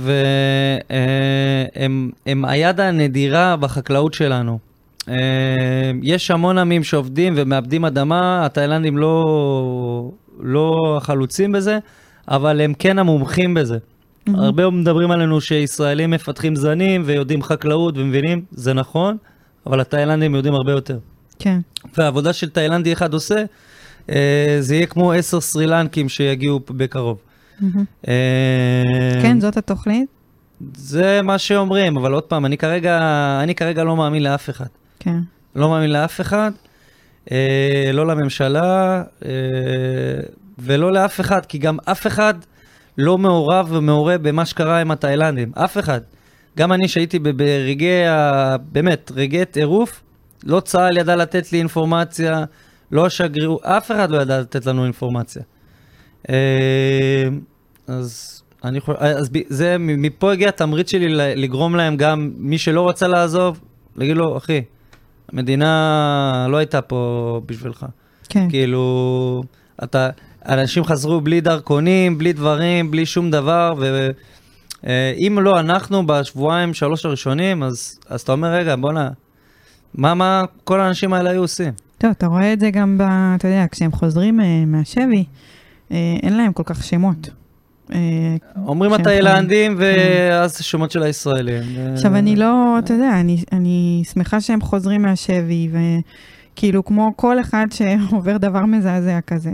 [1.77, 4.59] והם היד הנדירה בחקלאות שלנו.
[5.09, 5.15] אה,
[6.03, 11.79] יש המון עמים שעובדים ומאבדים אדמה, התאילנדים לא, לא החלוצים בזה,
[12.29, 13.79] אבל הם כן המומחים בזה.
[14.33, 14.45] מהמם.
[14.45, 19.17] הרבה מדברים עלינו שישראלים מפתחים זנים ויודעים חקלאות ומבינים, זה נכון,
[19.67, 20.99] אבל התאילנדים יודעים הרבה יותר.
[21.39, 21.61] כן.
[21.99, 23.45] והעבודה של תאילנדי אחד עושה,
[24.11, 27.19] אה, זה יהיה כמו עשר סרי לנקים שיגיעו בקרוב.
[27.61, 27.85] מהמם.
[28.09, 30.09] אה, כן, זאת התוכנית?
[30.75, 33.01] זה מה שאומרים, אבל עוד פעם, אני כרגע,
[33.43, 34.67] אני כרגע לא מאמין לאף אחד.
[34.99, 35.19] כן.
[35.57, 36.51] לא מאמין לאף אחד,
[37.31, 39.31] אה, לא לממשלה אה,
[40.59, 42.35] ולא לאף אחד, כי גם אף אחד
[43.01, 45.53] לא מעורב ומעורה במה שקרה עם התאילנדים.
[45.55, 46.01] אף אחד.
[46.59, 48.57] גם אני שהייתי ברגעי, ה...
[48.73, 50.03] באמת, רגעי טירוף,
[50.45, 52.45] לא צה"ל ידע לתת לי אינפורמציה,
[52.93, 55.43] לא השגרירות, אף אחד לא ידע לתת לנו אינפורמציה.
[56.31, 57.29] אה,
[57.87, 63.09] אז אני חושב, אז זה, מפה הגיע התמריץ שלי לגרום להם גם, מי שלא רצה
[63.09, 63.61] לעזוב,
[63.97, 64.63] להגיד לו, אחי,
[65.33, 67.87] המדינה לא הייתה פה בשבילך.
[68.29, 68.51] כן.
[68.51, 69.43] כאילו,
[69.85, 70.11] אתה,
[70.47, 77.63] אנשים חזרו בלי דרכונים, בלי דברים, בלי שום דבר, ואם לא אנחנו בשבועיים, שלוש הראשונים,
[77.63, 79.09] אז, אז אתה אומר, רגע, בואנה,
[79.95, 81.73] מה, מה כל האנשים האלה היו עושים?
[81.99, 83.03] טוב, אתה רואה את זה גם ב...
[83.37, 85.25] אתה יודע, כשהם חוזרים אה, מהשבי,
[85.93, 87.31] אה, אין להם כל כך שמות.
[87.93, 87.99] אה,
[88.67, 91.63] אומרים התאילנדים, ואז שמות של הישראלים.
[91.95, 97.67] עכשיו, אני לא, אתה יודע, אני, אני שמחה שהם חוזרים מהשבי, וכאילו, כמו כל אחד
[97.71, 99.51] שעובר דבר מזעזע כזה.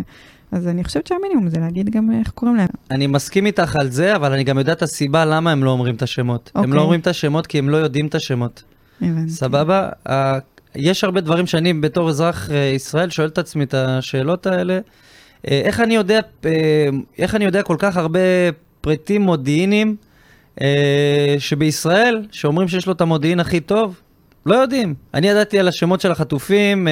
[0.52, 2.68] אז אני חושבת שהמינימום זה להגיד גם איך קוראים להם.
[2.90, 5.94] אני מסכים איתך על זה, אבל אני גם יודע את הסיבה למה הם לא אומרים
[5.94, 6.50] את השמות.
[6.54, 6.76] הם אוקיי.
[6.76, 8.62] לא אומרים את השמות כי הם לא יודעים את השמות.
[9.02, 9.30] הבנתי.
[9.30, 9.88] סבבה?
[10.76, 14.78] יש הרבה דברים שאני בתור אזרח אה, ישראל שואל את עצמי את השאלות האלה.
[15.50, 18.20] אה, איך אני יודע, אה, איך אני יודע כל כך הרבה
[18.80, 19.96] פריטים מודיעיניים
[21.38, 24.00] שבישראל, שאומרים שיש לו את המודיעין הכי טוב,
[24.46, 24.94] לא יודעים.
[25.14, 26.88] אני ידעתי על השמות של החטופים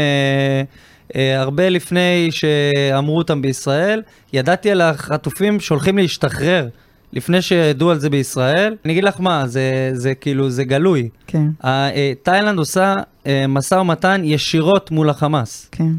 [1.15, 4.03] הרבה לפני שאמרו אותם בישראל.
[4.33, 6.69] ידעתי על החטופים שהולכים להשתחרר
[7.15, 8.77] לפני שידעו על זה בישראל.
[8.85, 11.09] אני אגיד לך מה, זה, זה כאילו, זה גלוי.
[11.27, 12.95] כן, אה, תאילנד עושה
[13.27, 15.93] אה, משא ומתן ישירות מול החמאס, כן.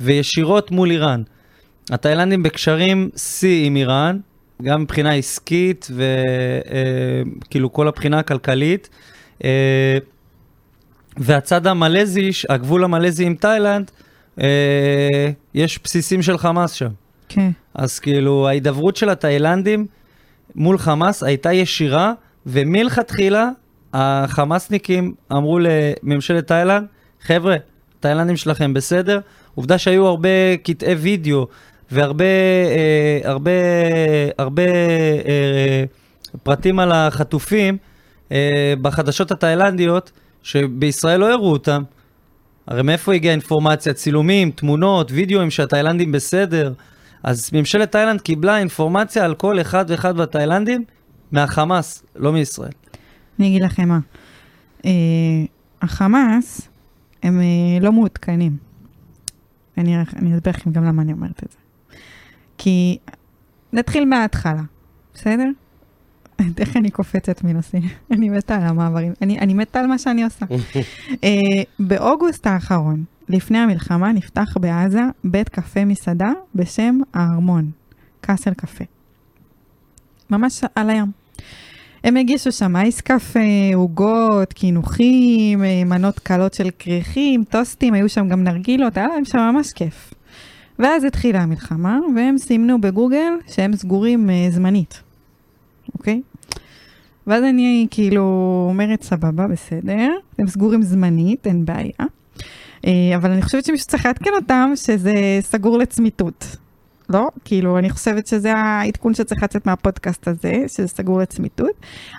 [0.00, 1.22] וישירות מול איראן.
[1.90, 4.18] התאילנדים בקשרים שיא עם איראן,
[4.62, 5.88] גם מבחינה עסקית
[7.44, 8.88] וכאילו כל הבחינה הכלכלית.
[9.44, 9.98] אה,
[11.16, 13.90] והצד המלזי, הגבול המלזי עם תאילנד,
[14.40, 16.88] אה, יש בסיסים של חמאס שם.
[17.28, 17.50] כן.
[17.74, 19.86] אז כאילו ההידברות של התאילנדים
[20.54, 22.12] מול חמאס הייתה ישירה,
[22.46, 23.48] ומלכתחילה
[23.94, 26.86] החמאסניקים אמרו לממשלת תאילנד,
[27.20, 27.56] חבר'ה,
[27.98, 29.20] התאילנדים שלכם בסדר.
[29.54, 31.46] עובדה שהיו הרבה קטעי וידאו
[31.90, 33.50] והרבה אה, הרבה,
[34.38, 34.62] הרבה
[35.26, 35.84] אה,
[36.42, 37.76] פרטים על החטופים
[38.32, 40.10] אה, בחדשות התאילנדיות,
[40.42, 41.82] שבישראל לא הראו אותם.
[42.66, 43.94] הרי מאיפה הגיעה אינפורמציה?
[43.94, 46.72] צילומים, תמונות, וידאוים שהתאילנדים בסדר.
[47.22, 50.84] אז ממשלת תאילנד קיבלה אינפורמציה על כל אחד ואחד מהתאילנדים
[51.32, 52.72] מהחמאס, לא מישראל.
[53.38, 53.98] אני אגיד לכם מה.
[54.84, 54.90] אה,
[55.82, 56.68] החמאס
[57.22, 58.56] הם אה, לא מעודכנים.
[59.78, 61.58] אני אני אסביר לכם גם למה אני אומרת את זה.
[62.58, 62.98] כי
[63.72, 64.62] נתחיל מההתחלה,
[65.14, 65.48] בסדר?
[66.58, 67.82] איך אני קופצת מנושאים?
[68.12, 70.46] אני מתה על המעברים, אני, אני מתה על מה שאני עושה.
[70.46, 71.16] uh,
[71.88, 77.70] באוגוסט האחרון, לפני המלחמה, נפתח בעזה בית קפה מסעדה בשם הארמון,
[78.20, 78.84] קאסל קפה.
[80.30, 81.06] ממש על הים.
[82.04, 83.40] הם הגישו שם אייס קפה,
[83.74, 89.38] עוגות, קינוחים, אה, מנות קלות של כריכים, טוסטים, היו שם גם נרגילות, היה להם שם
[89.38, 90.14] ממש כיף.
[90.78, 95.02] ואז התחילה המלחמה, והם סימנו בגוגל שהם סגורים uh, זמנית,
[95.94, 96.20] אוקיי?
[97.26, 98.22] ואז אני כאילו
[98.70, 102.06] אומרת, סבבה, בסדר, הם סגורים זמנית, אין בעיה.
[102.86, 106.56] Uh, אבל אני חושבת שמישהו צריך לעדכן אותם שזה סגור לצמיתות.
[107.12, 111.70] לא, כאילו, אני חושבת שזה העדכון שצריך לצאת מהפודקאסט הזה, שזה סגור לצמיתות.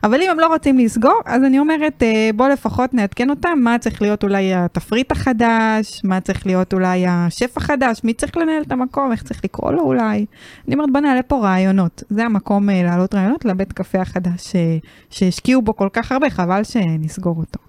[0.04, 3.80] אבל אם הם לא רוצים לסגור, אז אני אומרת, אה, בוא לפחות נעדכן אותם, מה
[3.80, 8.72] צריך להיות אולי התפריט החדש, מה צריך להיות אולי השף החדש, מי צריך לנהל את
[8.72, 10.26] המקום, איך צריך לקרוא לו אולי.
[10.68, 12.04] אני אומרת, בוא נעלה פה רעיונות.
[12.10, 14.78] זה המקום אה, להעלות רעיונות לבית קפה החדש אה,
[15.10, 17.60] שהשקיעו בו כל כך הרבה, חבל שנסגור אותו.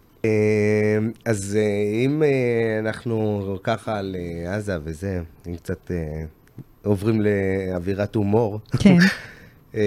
[1.25, 1.59] אז
[2.05, 2.23] אם
[2.79, 4.17] אנחנו ככה על
[4.49, 5.91] עזה וזה, אם קצת
[6.85, 8.61] עוברים לאווירת הומור.
[8.79, 8.97] כן.
[9.75, 9.81] אה,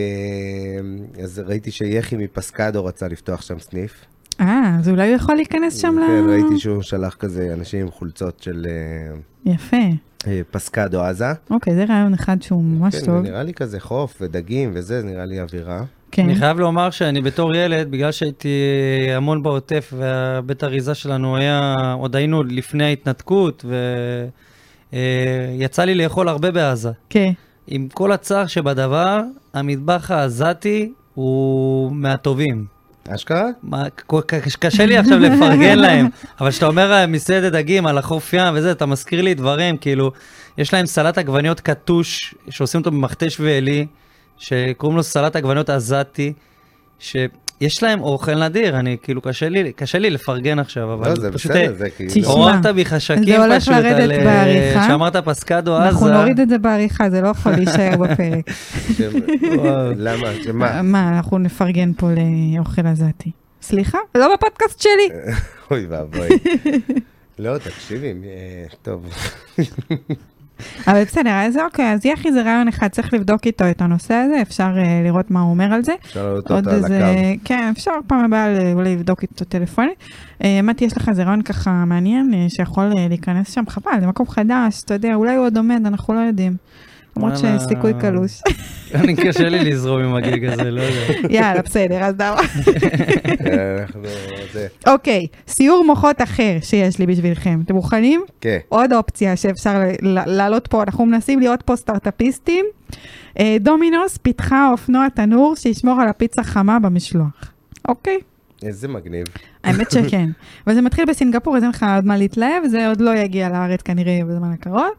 [1.24, 4.06] אז ראיתי שיחי מפסקדו רצה לפתוח שם סניף.
[4.42, 6.08] אה, אז אולי הוא יכול להיכנס שם כן, ל...
[6.08, 8.66] כן, ראיתי שהוא שלח כזה אנשים עם חולצות של...
[8.70, 9.78] אה, יפה.
[10.28, 11.34] אה, פסקדו עזה.
[11.50, 13.16] אוקיי, זה רעיון אחד שהוא ממש כן, טוב.
[13.16, 15.84] כן, נראה לי כזה חוף ודגים וזה, נראה לי אווירה.
[16.12, 16.24] כן.
[16.24, 18.50] אני חייב לומר שאני בתור ילד, בגלל שהייתי
[19.16, 23.76] המון בעוטף, והבית אריזה שלנו היה, עוד היינו לפני ההתנתקות, ו...
[24.94, 25.00] אה,
[25.60, 26.92] יצא לי לאכול הרבה בעזה.
[27.10, 27.32] כן.
[27.68, 29.22] עם כל הצער שבדבר,
[29.54, 32.66] המטבח העזתי הוא מהטובים.
[33.10, 33.46] אשכרה?
[34.56, 36.08] קשה לי עכשיו לפרגן להם,
[36.40, 40.12] אבל כשאתה אומר אה, מסעדת דגים על החוף ים וזה, אתה מזכיר לי דברים, כאילו,
[40.58, 43.88] יש להם סלט עגבניות קטוש, שעושים אותו במכתש ועלי,
[44.38, 46.34] שקוראים לו סלט עגבניות עזתי,
[47.00, 47.16] ש...
[47.62, 51.32] יש להם אוכל נדיר, אני כאילו, קשה לי, קשה לי לפרגן עכשיו, אבל לא, זה
[51.32, 51.52] פשוט...
[51.52, 52.12] בסדר, זה כאילו...
[52.12, 54.12] תשמע, עוררת בי חשקים זה הולך פשוט לרדת על...
[54.12, 54.88] אה, בעריכה.
[54.88, 55.90] שאמרת פסקדו עזה.
[55.90, 58.50] אנחנו נוריד את זה בעריכה, זה לא יכול להישאר בפרק.
[59.96, 60.28] למה?
[60.44, 60.82] שמה?
[60.82, 62.08] מה, אנחנו נפרגן פה
[62.56, 63.32] לאוכל עזתי.
[63.62, 63.98] סליחה?
[64.16, 65.10] לא בפודקאסט שלי.
[65.72, 66.28] אוי ואבוי.
[67.40, 69.06] לא, תקשיבי, אה, טוב.
[70.88, 74.42] אבל בסדר, אז אוקיי, אז יחי זה רעיון אחד, צריך לבדוק איתו את הנושא הזה,
[74.42, 75.94] אפשר uh, לראות מה הוא אומר על זה.
[76.06, 77.42] אפשר להעלות אותו על הקו.
[77.46, 79.96] כן, אפשר פעם הבאה אולי לבדוק איתו טלפונית.
[80.42, 84.08] Uh, מתי, יש לך איזה רעיון ככה מעניין, uh, שיכול uh, להיכנס שם, חבל, זה
[84.08, 86.56] מקום חדש, אתה יודע, אולי הוא עוד עומד, אנחנו לא יודעים.
[87.18, 87.38] למרות.
[87.38, 88.42] שיש סיכוי קלוש.
[88.96, 91.14] אני קשה לי לזרום עם הגיג הזה, לא יודע.
[91.38, 92.36] יאללה, בסדר, אז דבר.
[93.46, 93.86] אה.
[94.54, 94.68] זה...
[94.88, 97.60] אוקיי, סיור מוחות אחר שיש לי בשבילכם.
[97.66, 98.22] אתם מוכנים?
[98.42, 98.58] כן.
[98.70, 102.66] עוד אופציה שאפשר ל- ל- לעלות פה, אנחנו מנסים להיות פה סטארט-אפיסטים.
[103.40, 107.52] אה, דומינוס פיתחה אופנוע תנור שישמור על הפיצה חמה במשלוח.
[107.88, 108.18] אוקיי?
[108.64, 109.26] איזה מגניב.
[109.68, 110.30] האמת שכן.
[110.68, 114.20] וזה מתחיל בסינגפור, אז אין לך עוד מה להתלהב, זה עוד לא יגיע לארץ כנראה
[114.28, 114.90] בזמן הקרוב.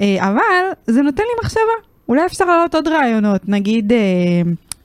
[0.00, 0.42] אה, אבל
[0.86, 1.94] זה נותן לי מחשבה.
[2.08, 3.98] אולי אפשר להעלות עוד רעיונות, נגיד אה,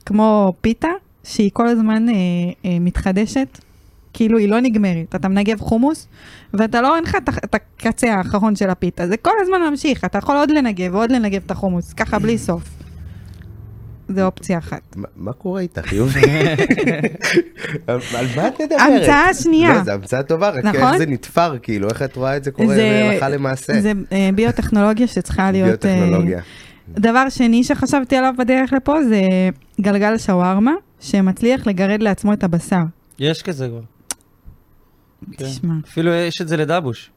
[0.06, 0.88] כמו פיתה,
[1.24, 2.14] שהיא כל הזמן אה,
[2.80, 3.58] מתחדשת.
[4.12, 6.08] כאילו היא לא נגמרת, אתה מנגב חומוס,
[6.54, 10.36] ואתה לא, אין לך את הקצה האחרון של הפיתה, זה כל הזמן ממשיך, אתה יכול
[10.36, 12.79] עוד לנגב ועוד לנגב את החומוס, ככה בלי סוף.
[14.14, 14.96] זה אופציה אחת.
[15.16, 16.20] מה- קורה איתך, יובי?
[17.86, 17.98] על
[18.36, 18.80] מה את מדברת?
[18.80, 19.74] המצאה שנייה.
[19.74, 20.80] לא, זו המצאה טובה, רק נכון?
[20.82, 22.74] איך זה נתפר, כאילו, איך את רואה את זה קורה
[23.12, 23.80] הלכה למעשה?
[23.80, 25.86] זה אה, ביוטכנולוגיה שצריכה להיות...
[25.86, 26.40] אה, ביוטכנולוגיה.
[26.88, 29.20] דבר שני שחשבתי עליו בדרך לפה זה
[29.80, 32.80] גלגל שווארמה, שמצליח לגרד לעצמו את הבשר.
[33.18, 33.80] יש כזה כבר.
[35.32, 35.44] כן.
[35.44, 37.10] תשמע, אפילו יש את זה לדבוש.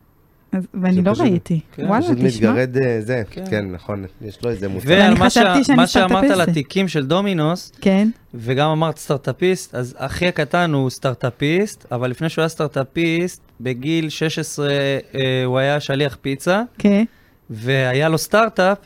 [0.73, 1.59] ואני לא פשוט- ראיתי.
[1.75, 2.27] כן, וואלה, פשוט תשמע.
[2.51, 3.43] מתגרד אה, זה, כן.
[3.49, 4.87] כן, נכון, יש לו איזה מוצר.
[4.89, 6.41] ואני ועל מה חשבתי שה- מה שאמרת על.
[6.41, 12.41] התיקים של דומינוס, כן, וגם אמרת סטארט-אפיסט, אז אחי הקטן הוא סטארט-אפיסט, אבל לפני שהוא
[12.41, 14.69] היה סטארט-אפיסט, בגיל 16
[15.15, 17.03] אה, הוא היה שליח פיצה, כן.
[17.49, 18.77] והיה לו סטארט-אפ,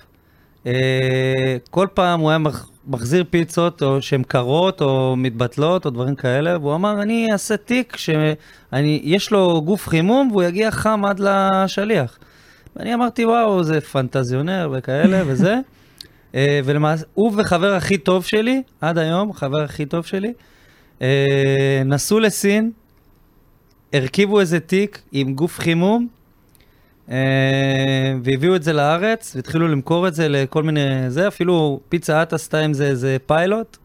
[0.66, 0.72] אה,
[1.72, 6.58] כל פעם הוא היה מח- מחזיר פיצות, או שהן קרות, או מתבטלות, או דברים כאלה,
[6.58, 12.18] והוא אמר, אני אעשה תיק שיש לו גוף חימום, והוא יגיע חם עד לשליח.
[12.76, 15.56] ואני אמרתי, וואו, זה פנטזיונר וכאלה וזה.
[16.36, 20.34] אה, ולמעשה, הוא וחבר הכי טוב שלי, עד היום, חבר הכי טוב שלי,
[21.02, 22.72] אה, נסעו לסין,
[23.94, 26.08] הרכיבו איזה תיק עם גוף חימום,
[28.24, 32.60] והביאו את זה לארץ, והתחילו למכור את זה לכל מיני, זה, אפילו פיצה האט עשתה
[32.60, 33.78] עם זה איזה פיילוט,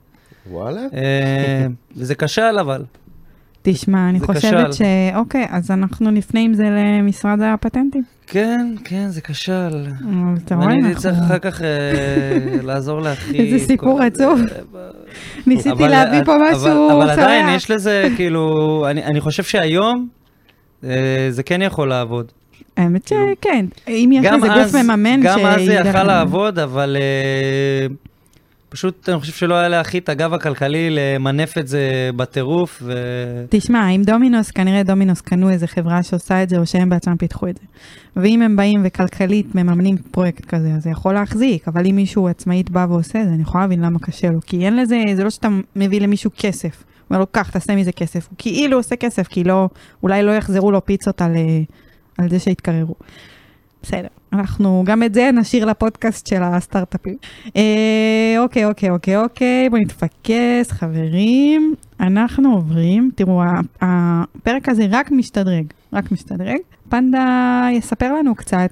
[0.51, 0.81] וואלה?
[0.95, 2.83] אה, וזה כשל אבל.
[3.63, 4.73] תשמע, אני חושבת כשל.
[4.73, 4.83] ש...
[5.15, 8.03] אוקיי, אז אנחנו נפנה עם זה למשרד הפטנטים.
[8.27, 9.87] כן, כן, זה כשל.
[10.01, 11.01] אבל אתה רואה, ואני אנחנו...
[11.01, 11.69] צריך אחר כך אה,
[12.69, 13.39] לעזור לאחי.
[13.39, 14.41] איזה סיפור כל- עצוב.
[14.77, 14.81] אה,
[15.47, 17.49] ניסיתי אבל- להביא פה משהו אבל עדיין.
[17.57, 20.09] יש לזה, כאילו, אני אני חושב שהיום
[20.85, 20.91] אה,
[21.31, 22.33] זה כן יכול לעבוד.
[22.77, 27.87] האמת שכן, אם יש אז- גוף מממן גם אז זה יכל לעבוד, אבל אה,
[28.69, 32.93] פשוט אני חושב שלא היה לאחי את הגב הכלכלי למנף את זה בטירוף, ו...
[33.49, 37.49] תשמע, אם דומינוס, כנראה דומינוס קנו איזה חברה שעושה את זה, או שהם בעצמם פיתחו
[37.49, 37.63] את זה.
[38.17, 42.71] ואם הם באים וכלכלית מממנים פרויקט כזה, אז זה יכול להחזיק, אבל אם מישהו עצמאית
[42.71, 44.39] בא ועושה את זה, אני יכולה להבין למה קשה לו.
[44.47, 46.77] כי אין לזה, זה לא שאתה מביא למישהו כסף.
[46.83, 48.27] הוא אומר לו, קח, תעשה מזה כסף.
[48.29, 49.69] הוא כאילו עושה כסף, כי לא,
[50.03, 51.61] אולי לא יחזרו לו פיצות על, אה,
[52.19, 52.95] על זה שהתקררו.
[53.83, 57.17] בסדר, אנחנו גם את זה נשאיר לפודקאסט של הסטארט-אפים.
[57.57, 61.75] אה, אוקיי, אוקיי, אוקיי, אוקיי, בואו נתפקס, חברים.
[62.01, 63.43] אנחנו עוברים, תראו,
[63.81, 66.59] הפרק הזה רק משתדרג, רק משתדרג.
[66.89, 68.71] פנדה יספר לנו קצת,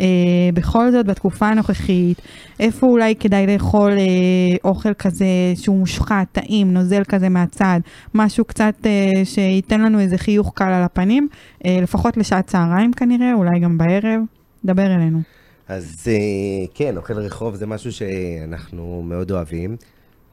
[0.00, 0.06] אה,
[0.54, 2.20] בכל זאת, בתקופה הנוכחית,
[2.60, 7.80] איפה אולי כדאי לאכול אה, אוכל כזה שהוא מושחת, טעים, נוזל כזה מהצד,
[8.14, 11.28] משהו קצת אה, שייתן לנו איזה חיוך קל על הפנים,
[11.64, 14.20] אה, לפחות לשעת צהריים כנראה, אולי גם בערב.
[14.64, 15.18] דבר אלינו.
[15.68, 19.76] אז אה, כן, אוכל רחוב זה משהו שאנחנו מאוד אוהבים,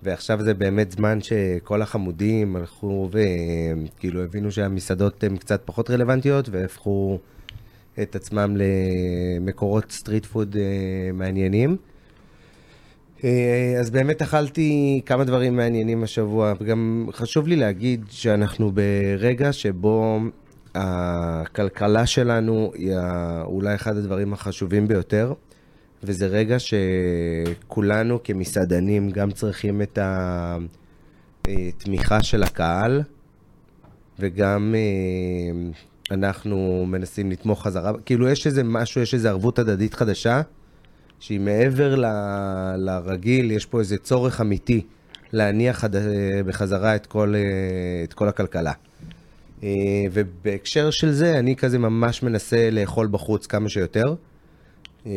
[0.04, 7.20] ועכשיו זה באמת זמן שכל החמודים הלכו וכאילו הבינו שהמסעדות הן קצת פחות רלוונטיות, והפכו
[8.02, 11.78] את עצמם למקורות street food אה, מעניינים.
[13.24, 20.20] אה, אז באמת אכלתי כמה דברים מעניינים השבוע, וגם חשוב לי להגיד שאנחנו ברגע שבו
[20.76, 22.94] הכלכלה שלנו היא
[23.44, 25.34] אולי אחד הדברים החשובים ביותר,
[26.04, 30.00] וזה רגע שכולנו כמסעדנים גם צריכים את
[31.48, 33.02] התמיכה של הקהל,
[34.20, 35.72] וגם אה,
[36.12, 40.42] אנחנו מנסים לתמוך חזרה, כאילו יש איזה משהו, יש איזו ערבות הדדית חדשה,
[41.20, 42.06] שהיא מעבר ל-
[42.78, 44.82] לרגיל, יש פה איזה צורך אמיתי
[45.34, 45.96] להניח חד-
[46.46, 47.34] בחזרה את כל,
[48.04, 48.72] את כל הכלכלה.
[49.64, 49.70] אה,
[50.12, 54.16] ובהקשר של זה, אני כזה ממש מנסה לאכול בחוץ כמה שיותר.
[55.06, 55.12] אה,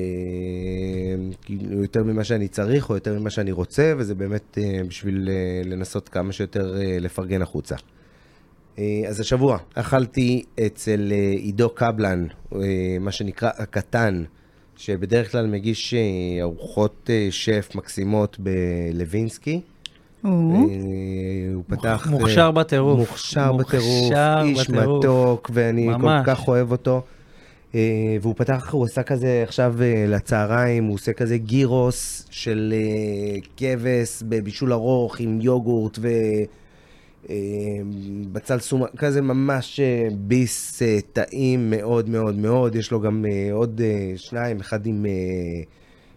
[1.43, 5.29] כאילו יותר ממה שאני צריך או יותר ממה שאני רוצה, וזה באמת אה, בשביל
[5.65, 7.77] לנסות כמה שיותר לפרגן החוצה.
[8.79, 12.59] אה, אז השבוע אכלתי אצל אה, עידו קבלן, אה,
[13.01, 14.25] מה שנקרא הקטן,
[14.77, 15.95] שבדרך כלל מגיש
[16.41, 19.61] ארוחות שף מקסימות בלווינסקי.
[20.23, 22.07] הוא פתח...
[22.11, 22.99] מוכשר בטירוף.
[22.99, 25.05] מוכשר בטירוף, איש בטירוף.
[25.05, 26.27] מתוק, ואני ממש.
[26.27, 27.03] כל כך אוהב אותו.
[28.21, 29.75] והוא פתח, הוא עשה כזה עכשיו
[30.09, 32.75] לצהריים, הוא עושה כזה גירוס של
[33.57, 36.09] כבש בבישול ארוך עם יוגורט ו...
[38.33, 43.53] בצל סומה, כזה ממש אה, ביס אה, טעים מאוד מאוד מאוד, יש לו גם אה,
[43.53, 45.11] עוד אה, שניים, אחד עם אה,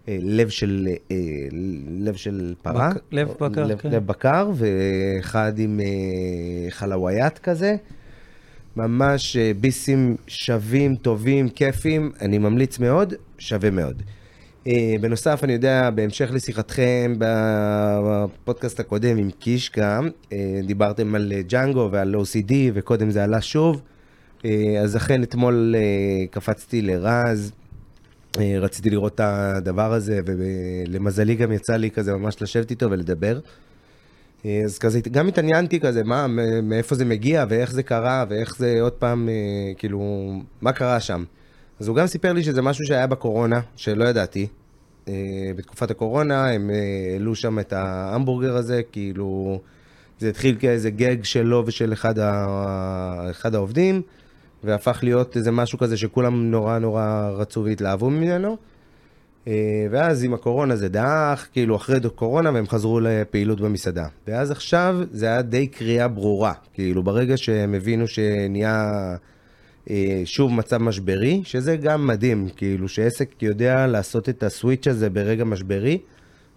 [0.07, 1.15] אה, לב של, אה,
[1.99, 2.89] לב של פרה.
[2.93, 3.91] בק- לב בקר, לב, כן.
[3.91, 5.85] לב בקר, ואחד עם אה,
[6.71, 7.75] חלוויית כזה.
[8.75, 14.03] ממש אה, ביסים שווים, טובים, כיפים, אני ממליץ מאוד, שווה מאוד.
[14.67, 21.41] אה, בנוסף, אני יודע, בהמשך לשיחתכם בפודקאסט הקודם עם קיש גם, אה, דיברתם על אה,
[21.41, 23.81] ג'אנגו ועל OCD, וקודם זה עלה שוב.
[24.83, 25.75] אז אכן אתמול
[26.31, 27.51] קפצתי לרז,
[28.39, 33.39] רציתי לראות את הדבר הזה, ולמזלי גם יצא לי כזה ממש לשבת איתו ולדבר.
[34.43, 36.27] אז כזה, גם התעניינתי כזה, מה,
[36.63, 39.29] מאיפה זה מגיע, ואיך זה קרה, ואיך זה עוד פעם,
[39.77, 41.23] כאילו, מה קרה שם.
[41.79, 44.47] אז הוא גם סיפר לי שזה משהו שהיה בקורונה, שלא ידעתי.
[45.07, 45.13] אה,
[45.55, 49.59] בתקופת הקורונה הם אה, העלו שם את ההמבורגר הזה, כאילו,
[50.19, 53.27] זה התחיל כאיזה גג שלו ושל אחד, ה...
[53.29, 54.01] אחד העובדים,
[54.63, 58.57] והפך להיות איזה משהו כזה שכולם נורא נורא רצו והתלהבו ממנו.
[59.47, 64.07] אה, ואז עם הקורונה זה דעך, כאילו אחרי קורונה והם חזרו לפעילות במסעדה.
[64.27, 68.91] ואז עכשיו זה היה די קריאה ברורה, כאילו ברגע שהם הבינו שנהיה
[70.25, 75.99] שוב מצב משברי, שזה גם מדהים, כאילו שעסק יודע לעשות את הסוויץ' הזה ברגע משברי,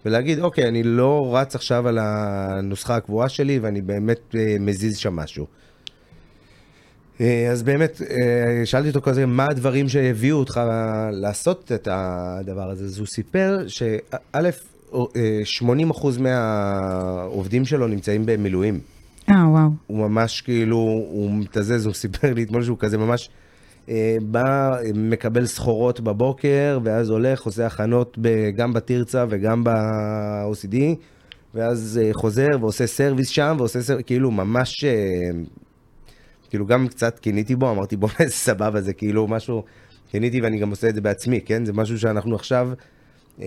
[0.07, 5.17] ולהגיד, אוקיי, אני לא רץ עכשיו על הנוסחה הקבועה שלי ואני באמת אה, מזיז שם
[5.17, 5.47] משהו.
[7.21, 10.61] אה, אז באמת, אה, שאלתי אותו כזה, מה הדברים שהביאו אותך
[11.13, 12.85] לעשות את הדבר הזה?
[12.85, 14.51] אז הוא סיפר שא',
[15.45, 18.81] 80% מהעובדים שלו נמצאים במילואים.
[19.31, 19.69] אה, וואו.
[19.87, 20.77] הוא ממש כאילו,
[21.11, 23.31] הוא מתזז, הוא סיפר לי אתמול שהוא כזה ממש
[23.89, 30.77] אה, בא, מקבל סחורות בבוקר, ואז הולך, עושה הכנות ב, גם בתרצה וגם ב-OCD,
[31.55, 34.85] ואז אה, חוזר ועושה service שם, ועושה service, כאילו ממש...
[34.85, 35.31] אה,
[36.51, 39.63] כאילו גם קצת קיניתי בו, אמרתי בוא איזה סבבה, זה כאילו משהו,
[40.11, 41.65] קיניתי ואני גם עושה את זה בעצמי, כן?
[41.65, 42.69] זה משהו שאנחנו עכשיו,
[43.41, 43.47] אה,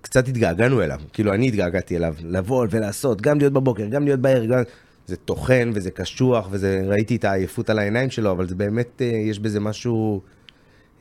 [0.00, 4.46] קצת התגעגענו אליו, כאילו אני התגעגעתי אליו, לבוא ולעשות, גם להיות בבוקר, גם להיות בערב,
[4.46, 4.62] גם...
[5.10, 9.06] זה טוחן וזה קשוח וזה, ראיתי את העייפות על העיניים שלו, אבל זה באמת, אה,
[9.06, 10.20] יש בזה משהו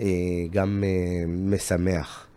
[0.01, 0.05] אה,
[0.51, 2.27] גם אה, משמח.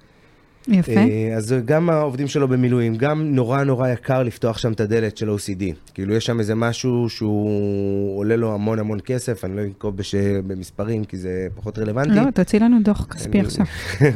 [0.69, 0.93] יפה.
[0.93, 5.31] אה, אז גם העובדים שלו במילואים, גם נורא נורא יקר לפתוח שם את הדלת של
[5.31, 5.63] OCD.
[5.95, 10.15] כאילו יש שם איזה משהו שהוא עולה לו המון המון כסף, אני לא אנקוב בש...
[10.47, 12.15] במספרים כי זה פחות רלוונטי.
[12.15, 13.67] לא, תוציא לנו דוח כספי אני- עכשיו.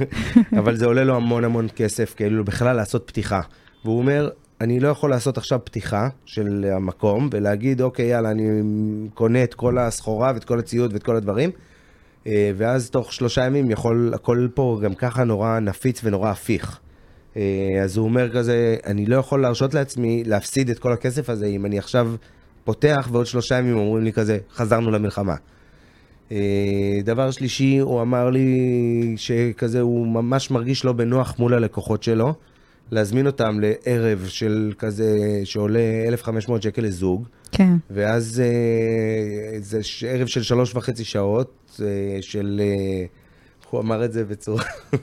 [0.58, 3.40] אבל זה עולה לו המון המון כסף, כאילו בכלל לעשות פתיחה.
[3.84, 4.28] והוא אומר,
[4.60, 8.62] אני לא יכול לעשות עכשיו פתיחה של המקום ולהגיד, אוקיי, יאללה, אני
[9.14, 11.50] קונה את כל הסחורה ואת כל הציוד ואת כל הדברים,
[12.56, 16.80] ואז תוך שלושה ימים יכול, הכל פה גם ככה נורא נפיץ ונורא הפיך.
[17.36, 21.46] אה, אז הוא אומר כזה, אני לא יכול להרשות לעצמי להפסיד את כל הכסף הזה
[21.46, 22.14] אם אני עכשיו
[22.64, 25.34] פותח ועוד שלושה ימים אומרים לי כזה, חזרנו למלחמה.
[26.32, 32.34] אה, דבר שלישי, הוא אמר לי שכזה, הוא ממש מרגיש לא בנוח מול הלקוחות שלו,
[32.90, 35.78] להזמין אותם לערב של כזה, שעולה
[36.08, 37.72] 1,500 שקל לזוג, כן.
[37.90, 41.86] ואז אה, זה ש- ערב של שלוש וחצי שעות, אה,
[42.20, 42.60] של...
[42.64, 43.04] אה,
[43.70, 44.64] הוא אמר את זה בצורה...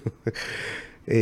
[1.11, 1.15] אה,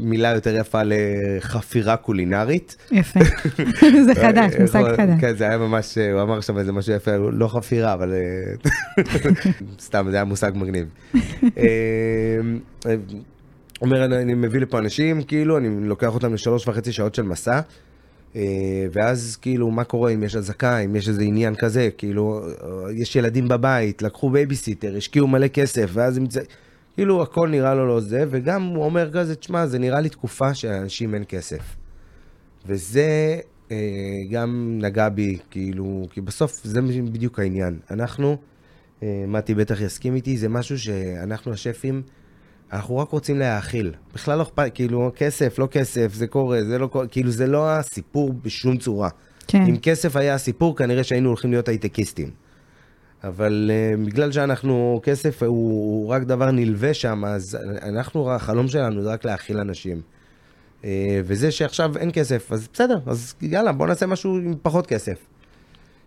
[0.00, 2.76] מילה יותר יפה לחפירה קולינרית.
[2.90, 3.20] יפה.
[4.06, 5.20] זה חדש, אה, מושג יכול- חדש.
[5.20, 9.04] כן, זה היה ממש, הוא אמר שם איזה משהו יפה, לא חפירה, אבל אה,
[9.80, 10.86] סתם, זה היה מושג מגניב.
[13.80, 17.60] אומר, אני אני מביא לפה אנשים, כאילו, אני לוקח אותם לשלוש וחצי שעות של מסע,
[18.36, 22.92] אה, ואז כאילו, מה קורה אם יש אזעקה, אם יש איזה עניין כזה, כאילו, אה,
[22.92, 26.26] יש ילדים בבית, לקחו בייביסיטר, השקיעו מלא כסף, ואז הם...
[26.94, 30.54] כאילו, הכל נראה לו לא זה, וגם הוא אומר כזה, תשמע, זה נראה לי תקופה
[30.54, 31.76] שלאנשים אין כסף.
[32.66, 33.38] וזה
[33.70, 33.76] אה,
[34.30, 37.78] גם נגע בי, כאילו, כי בסוף זה בדיוק העניין.
[37.90, 38.36] אנחנו,
[39.02, 42.02] מתי בטח יסכים איתי, זה משהו שאנחנו השפים,
[42.72, 43.94] אנחנו רק רוצים להאכיל.
[44.14, 47.70] בכלל לא אכפת, כאילו, כסף, לא כסף, זה קורה, זה לא קורה, כאילו, זה לא
[47.70, 49.08] הסיפור בשום צורה.
[49.46, 49.62] כן.
[49.62, 52.30] אם כסף היה הסיפור, כנראה שהיינו הולכים להיות הייטקיסטים.
[53.24, 59.02] אבל uh, בגלל שאנחנו, כסף הוא, הוא רק דבר נלווה שם, אז אנחנו, החלום שלנו
[59.02, 60.00] זה רק להאכיל אנשים.
[60.82, 60.84] Uh,
[61.24, 65.18] וזה שעכשיו אין כסף, אז בסדר, אז יאללה, בוא נעשה משהו עם פחות כסף.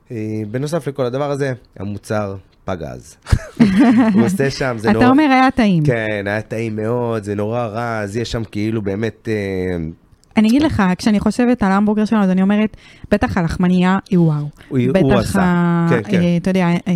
[0.09, 0.11] אה,
[0.51, 2.35] בנוסף לכל הדבר הזה, המוצר
[2.65, 3.15] פגז.
[4.13, 5.03] הוא עושה שם, זה נורא...
[5.03, 5.83] אתה אומר היה טעים.
[5.83, 9.27] כן, היה טעים מאוד, זה נורא רע, אז יש שם כאילו באמת...
[9.27, 10.01] Uh,
[10.37, 12.77] אני אגיד לך, כשאני חושבת על ההמבורגר שלנו, אז אני אומרת,
[13.11, 14.49] בטח הלחמניה היא וואו.
[14.69, 15.87] הוא, עשה.
[15.89, 16.21] כן, כן.
[16.21, 16.93] אה, אתה יודע, אה,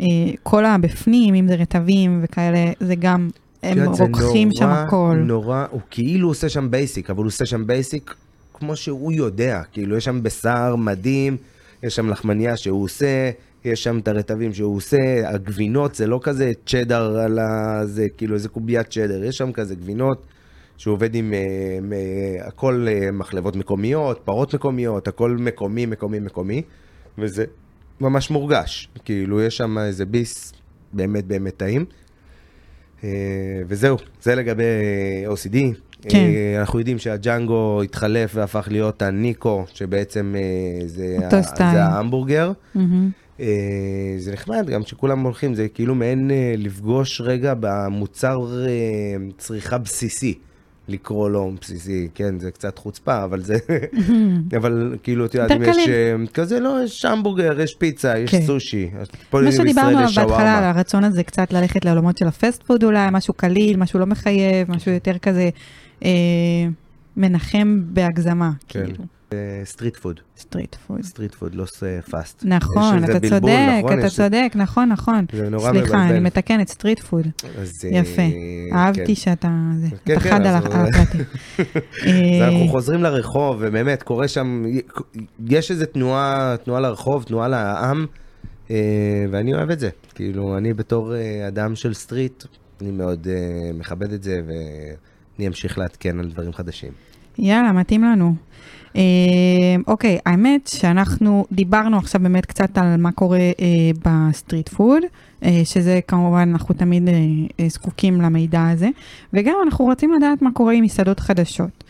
[0.00, 0.06] אה,
[0.42, 3.28] כל הבפנים, אם זה רטבים וכאלה, זה גם,
[3.62, 5.16] הם זה רוקחים שם נורא, הכל.
[5.24, 8.14] נורא, הוא כאילו עושה שם basic, אבל הוא עושה שם basic
[8.54, 9.62] כמו שהוא יודע.
[9.72, 11.36] כאילו, יש שם בשר מדהים,
[11.82, 13.30] יש שם לחמניה שהוא עושה,
[13.64, 17.80] יש שם את הרטבים שהוא עושה, הגבינות זה לא כזה צ'דר על ה...
[17.84, 20.26] זה כאילו איזה קוביית צ'דר, יש שם כזה גבינות
[20.76, 26.62] שהוא עובד עם אה, הכל אה, מחלבות מקומיות, פרות מקומיות, הכל מקומי, מקומי, מקומי,
[27.18, 27.44] וזה
[28.00, 28.88] ממש מורגש.
[29.04, 30.52] כאילו, יש שם איזה ביס
[30.92, 31.84] באמת באמת טעים.
[33.04, 33.08] אה,
[33.68, 34.62] וזהו, זה לגבי
[35.26, 35.56] OCD.
[36.08, 36.28] כן.
[36.60, 40.34] אנחנו יודעים שהג'אנגו התחלף והפך להיות הניקו, שבעצם
[40.86, 41.72] זה, ה-.
[41.72, 42.52] זה ההמבורגר.
[42.74, 43.10] מהמם.
[43.40, 48.70] אה, זה נחמד, גם שכולם הולכים, זה כאילו מעין אה, לפגוש רגע במוצר אה,
[49.38, 50.38] צריכה בסיסי.
[50.88, 53.56] לקרוא לו בסיסי, כן, זה קצת חוצפה, אבל זה...
[54.58, 55.76] אבל כאילו, את יודעת, אם יש...
[56.34, 58.42] כזה, לא, יש המבורגר, יש פיצה, יש כן.
[58.46, 58.90] סושי.
[59.32, 60.64] מה שדיברנו עליו בהתחלה, על.
[60.64, 64.70] הרצון הזה קצת ללכת לעולמות של ה fast food אולי, משהו קליל, משהו לא מחייב,
[64.70, 65.50] משהו יותר כזה
[67.16, 68.84] מנחם בהגזמה, כן.
[68.84, 69.04] כאילו,
[69.64, 70.20] street food.
[70.38, 71.02] street food.
[71.02, 71.64] street food, לא
[72.10, 72.44] fast.
[72.46, 73.98] נכון, אתה בלבול, צודק, נכון?
[73.98, 75.24] אתה יש- צודק, נכון, נכון.
[75.32, 75.98] זה נורא סליחה, מבלבל.
[76.14, 77.26] אני מתקנת, street food.
[77.58, 78.22] אז, יפה.
[78.22, 78.28] אה,
[78.78, 79.14] אהבתי כן.
[79.14, 81.20] שאתה, זה, כן, אתה כן, חד על אז ה- הוא- על הפרטים.
[81.58, 84.64] אז אה, אנחנו חוזרים לרחוב, ובאמת, קורה שם,
[85.48, 88.06] יש איזו תנועה, תנועה לרחוב, תנועה לעם,
[88.70, 88.76] אה,
[89.30, 89.88] ואני אוהב את זה.
[90.14, 91.12] כאילו, אני בתור
[91.48, 92.44] אדם של street,
[92.80, 93.26] אני מאוד
[93.74, 96.92] מכבד את זה, ואני אמשיך לעדכן על דברים חדשים.
[97.38, 98.34] יאללה, מתאים לנו.
[98.96, 99.02] אה,
[99.86, 105.02] אוקיי, האמת שאנחנו דיברנו עכשיו באמת קצת על מה קורה אה, ב street food,
[105.44, 107.14] אה, שזה כמובן, אנחנו תמיד אה,
[107.60, 108.88] אה, זקוקים למידע הזה,
[109.32, 111.84] וגם אנחנו רוצים לדעת מה קורה עם מסעדות חדשות.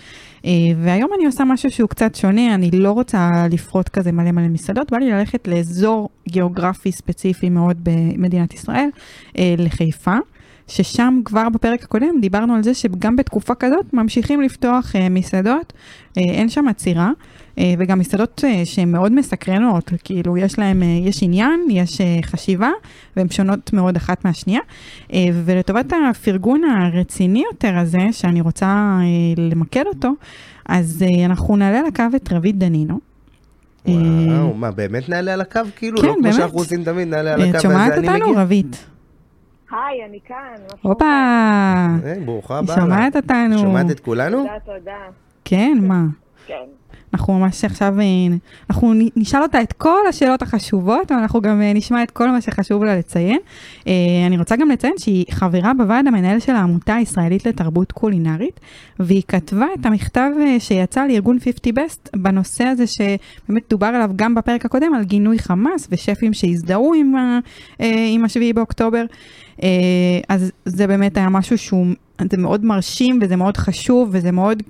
[0.44, 0.50] אה,
[0.82, 4.90] והיום אני עושה משהו שהוא קצת שונה, אני לא רוצה לפרוט כזה מלא מלא מסעדות,
[4.90, 8.88] בא לי ללכת לאזור גיאוגרפי ספציפי מאוד במדינת ישראל,
[9.38, 10.16] אה, לחיפה.
[10.72, 15.72] ששם כבר בפרק הקודם דיברנו על זה שגם בתקופה כזאת ממשיכים לפתוח אה, מסעדות,
[16.18, 17.10] אה, אין שם עצירה,
[17.58, 22.18] אה, וגם מסעדות אה, שהן מאוד מסקרנות, כאילו יש להן, אה, יש עניין, יש אה,
[22.22, 22.70] חשיבה,
[23.16, 24.60] והן שונות מאוד אחת מהשנייה.
[25.12, 29.04] אה, ולטובת הפרגון הרציני יותר הזה, שאני רוצה אה,
[29.36, 30.10] למקד אותו,
[30.66, 32.98] אז אה, אנחנו נעלה לקו את רביד דנינו.
[33.88, 35.60] אה, וואו, מה, באמת נעלה על הקו?
[35.76, 36.34] כאילו, כן, לא כמו באמת.
[36.34, 38.32] שאנחנו עושים תמיד, נעלה על אה, הקו, את שומעת אותנו.
[38.36, 38.91] רבית?
[39.72, 40.54] היי, אני כאן.
[40.82, 42.76] הופה, אה, ברוכה היא הבאה.
[42.76, 43.58] שומעת אותנו.
[43.58, 44.38] שומעת את כולנו?
[44.38, 44.98] תודה, תודה.
[45.44, 46.04] כן, מה?
[46.46, 46.54] כן.
[47.14, 48.04] אנחנו ממש עכשיו, אה,
[48.70, 52.40] אנחנו נשאל אותה את כל השאלות החשובות, אבל אנחנו גם אה, נשמע את כל מה
[52.40, 53.38] שחשוב לה לציין.
[53.86, 53.92] אה,
[54.26, 58.60] אני רוצה גם לציין שהיא חברה בוועד המנהל של העמותה הישראלית לתרבות קולינרית,
[59.00, 64.64] והיא כתבה את המכתב שיצא לארגון 50 Best בנושא הזה שבאמת דובר עליו גם בפרק
[64.64, 67.14] הקודם, על גינוי חמאס ושפים שהזדהו עם,
[68.14, 69.04] עם השביעי באוקטובר.
[70.28, 71.86] אז זה באמת היה משהו שהוא,
[72.30, 74.62] זה מאוד מרשים וזה מאוד חשוב וזה מאוד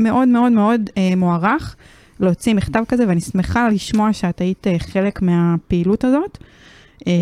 [0.00, 1.76] מאוד מאוד מאוד אה, מוערך
[2.20, 6.38] להוציא מכתב כזה, ואני שמחה לשמוע שאת היית אה, חלק מהפעילות הזאת.
[7.06, 7.12] אה.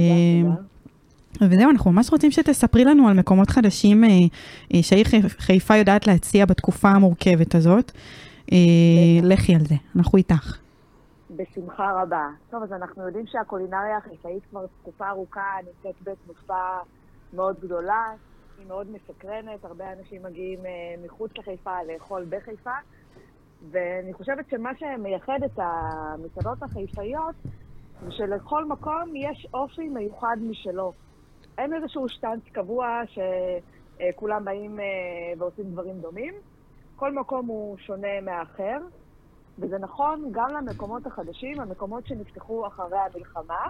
[1.41, 4.09] וזהו, אנחנו ממש רוצים שתספרי לנו על מקומות חדשים אה,
[4.75, 7.93] אה, שהעיר חיפ- חיפה יודעת להציע בתקופה המורכבת הזאת.
[8.53, 8.57] אה,
[9.23, 10.57] לכי על זה, אנחנו איתך.
[11.37, 12.27] בשמחה רבה.
[12.51, 16.55] טוב, אז אנחנו יודעים שהקולינריה החיפאית כבר תקופה ארוכה נמצאת בתנופה
[17.35, 18.03] מאוד גדולה,
[18.59, 20.71] היא מאוד מסקרנת, הרבה אנשים מגיעים אה,
[21.05, 22.75] מחוץ לחיפה לאכול בחיפה,
[23.71, 27.35] ואני חושבת שמה שמייחד את המסעדות החיפאיות
[28.05, 30.93] זה שלכל מקום יש אופי מיוחד משלו.
[31.59, 34.85] אין איזשהו שטנץ קבוע שכולם באים אה,
[35.39, 36.35] ועושים דברים דומים.
[36.97, 38.79] כל מקום הוא שונה מהאחר.
[39.59, 43.69] וזה נכון גם למקומות החדשים, המקומות שנפתחו אחרי המלחמה,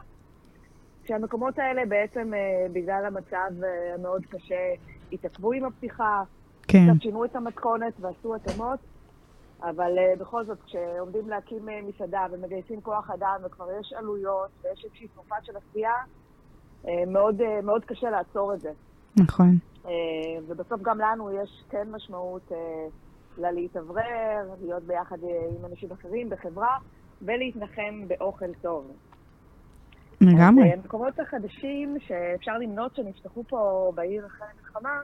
[1.08, 4.72] שהמקומות האלה בעצם, אה, בגלל המצב אה, המאוד קשה,
[5.12, 6.22] התעכבו עם הפתיחה,
[6.62, 8.78] כן, קצת שינו את המתכונת ועשו התאמות,
[9.62, 15.08] אבל אה, בכל זאת, כשעומדים להקים מסעדה ומגייסים כוח אדם וכבר יש עלויות ויש איזושהי
[15.08, 15.92] תנופה של עשייה,
[17.06, 18.70] מאוד, מאוד קשה לעצור את זה.
[19.16, 19.58] נכון.
[20.46, 22.52] ובסוף גם לנו יש כן משמעות
[23.38, 26.78] ללהתאוורר, להיות ביחד עם אנשים אחרים בחברה,
[27.22, 28.92] ולהתנחם באוכל טוב.
[30.20, 30.64] לגמרי.
[30.64, 35.00] אז, אה, המקומות החדשים שאפשר למנות שנפתחו פה בעיר אחרי המלחמה,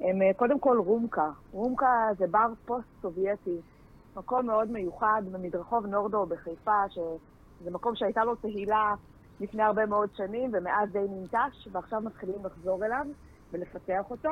[0.00, 1.30] הם אה, קודם כל רומקה.
[1.52, 3.56] רומקה זה בר פוסט-סובייטי,
[4.16, 8.94] מקום מאוד מיוחד במדרחוב נורדו בחיפה, שזה מקום שהייתה לו תהילה
[9.40, 13.06] לפני הרבה מאוד שנים, ומאז די ננטש, ועכשיו מתחילים לחזור אליו
[13.52, 14.30] ולפתח אותו.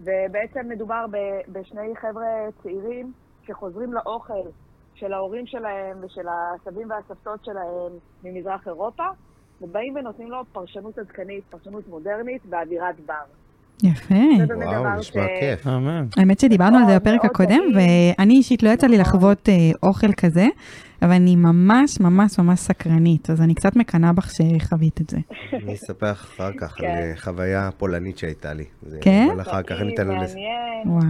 [0.00, 1.06] ובעצם מדובר
[1.48, 2.26] בשני חבר'ה
[2.62, 3.12] צעירים
[3.46, 4.48] שחוזרים לאוכל
[5.02, 7.92] של ההורים שלהם ושל הסבים והסבתות שלהם
[8.24, 9.02] ממזרח אירופה,
[9.62, 13.14] ובאים ונותנים לו פרשנות עדכנית, פרשנות מודרנית באווירת בר.
[13.82, 14.14] יפה.
[14.64, 15.66] וואו, נשמע ש- כיף.
[15.66, 16.06] אמן.
[16.16, 17.60] האמת שדיברנו על זה בפרק הקודם.
[17.74, 19.16] ואני אישית לא יצא לי נכון.
[19.20, 20.46] לחוות אה, אוכל כזה,
[21.02, 25.18] אבל אני ממש ממש ממש סקרנית, אז אני קצת מקנאה בך שחווית את זה.
[25.62, 26.94] אני אספר לך אחר כך על כן.
[26.94, 28.64] אה, חוויה פולנית שהייתה לי.
[28.82, 29.28] זה- כן?
[29.32, 30.38] אבל אחר כך ניתן לו לזה.
[30.86, 31.02] וואו.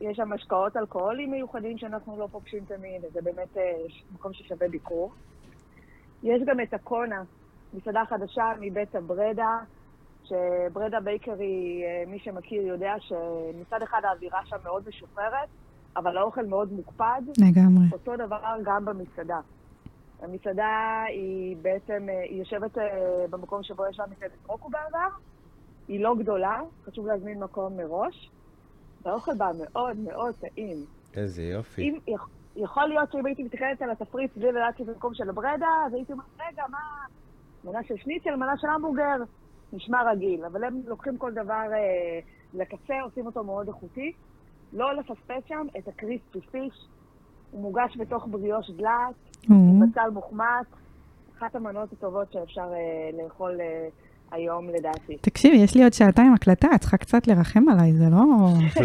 [0.00, 3.72] יש שם משקאות אלכוהוליים מיוחדים שאנחנו לא פוגשים תמיד, וזה באמת אה,
[4.14, 5.12] מקום ששווה ביקור.
[6.22, 7.22] יש גם את הקונה,
[7.74, 9.58] מסעדה חדשה מבית הברדה,
[10.24, 15.48] שברדה בייקרי, אה, מי שמכיר יודע שמצד אחד האווירה שם מאוד משוחררת,
[15.96, 17.22] אבל האוכל מאוד מוקפד.
[17.38, 17.84] לגמרי.
[17.92, 19.40] אותו דבר גם במסעדה.
[20.22, 22.78] המסעדה היא בעצם, אה, היא יושבת
[23.30, 25.08] במקום שבו ישבה מסעדת רוקו בעבר.
[25.88, 28.30] היא לא גדולה, חשוב להזמין מקום מראש.
[29.02, 30.76] והאוכל בה מאוד מאוד טעים.
[31.16, 31.82] איזה יופי.
[31.82, 35.66] אם, יכ- יכול להיות שאם הייתי מתכננת על התפריט בלי לדעת שזה מקום של ברדה,
[35.86, 36.78] אז הייתי אומרת, רגע, מה,
[37.64, 39.16] מנה של שניצל, מנה של המבורגר,
[39.72, 40.44] נשמע רגיל.
[40.44, 42.20] אבל הם לוקחים כל דבר אה,
[42.54, 44.12] לקצה, עושים אותו מאוד איכותי.
[44.72, 46.86] לא לפספס שם את הקריספי פיש,
[47.50, 49.14] הוא מוגש בתוך בריאוש דלעת,
[49.50, 49.54] או,
[49.90, 50.66] בצל מוחמץ,
[51.38, 53.88] אחת המנות הטובות שאפשר אה, לאכול אה,
[54.32, 55.16] היום לדעתי.
[55.20, 58.22] תקשיבי, יש לי עוד שעתיים הקלטה, את צריכה קצת לרחם עליי, זה לא...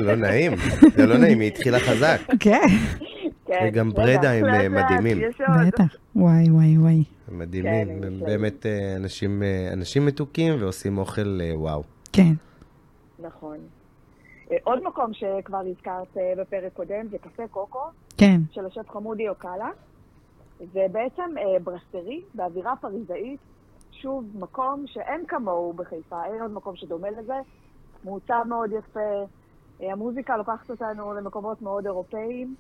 [0.02, 0.52] לא נעים,
[0.96, 2.20] זה לא נעים, היא התחילה חזק.
[2.40, 2.68] כן.
[3.48, 5.18] כן, וגם ברדה הם, אה, מדהימים.
[5.68, 5.96] בטח.
[6.16, 7.04] וואי, וואי, וואי.
[7.28, 11.84] הם מדהימים, כן, הם באמת אה, אנשים, אה, אנשים מתוקים ועושים אוכל וואו.
[12.14, 12.34] כן.
[13.20, 13.58] נכון.
[14.64, 17.80] עוד מקום שכבר הזכרת בפרק קודם זה קפה קוקו
[18.18, 18.42] כן.
[18.52, 19.70] של השף חמודי אוקלה.
[20.74, 21.24] זה בעצם
[21.64, 23.40] ברסטרי באווירה פריזאית,
[24.02, 27.40] שוב, מקום שאין כמוהו בחיפה, אין עוד מקום שדומה לזה.
[28.04, 29.26] מעוצב מאוד יפה,
[29.82, 32.56] אה, המוזיקה לוקחת אותנו למקומות מאוד אירופאיים.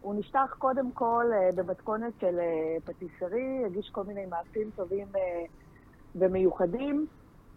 [0.00, 5.06] הוא נשטח קודם כל אה, במתכונת של אה, פטיסרי, הגיש כל מיני מאפים טובים
[6.14, 7.06] ומיוחדים,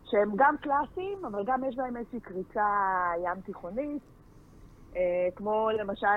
[0.06, 2.68] שהם גם קלאסיים, אבל גם יש בהם איזושהי קריצה
[3.24, 4.02] ים תיכונית.
[5.36, 6.08] כמו למשל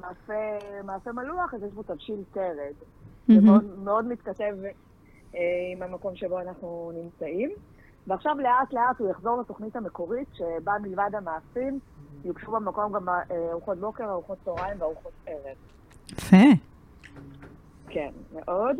[0.00, 2.74] מאפה, מאפה מלוח, אז יש בו תבשיל תרד.
[3.28, 3.46] זה מהמם.
[3.46, 4.56] מאוד, מאוד מתכתב
[5.72, 7.50] עם המקום שבו אנחנו נמצאים.
[8.06, 11.78] ועכשיו לאט לאט הוא יחזור לתוכנית המקורית, שבה מלבד המאפים,
[12.24, 15.56] יוגשו במקום גם אה, ארוחות בוקר, ארוחות צהריים וארוחות ערב.
[16.12, 16.36] יפה.
[17.88, 18.76] כן, מאוד.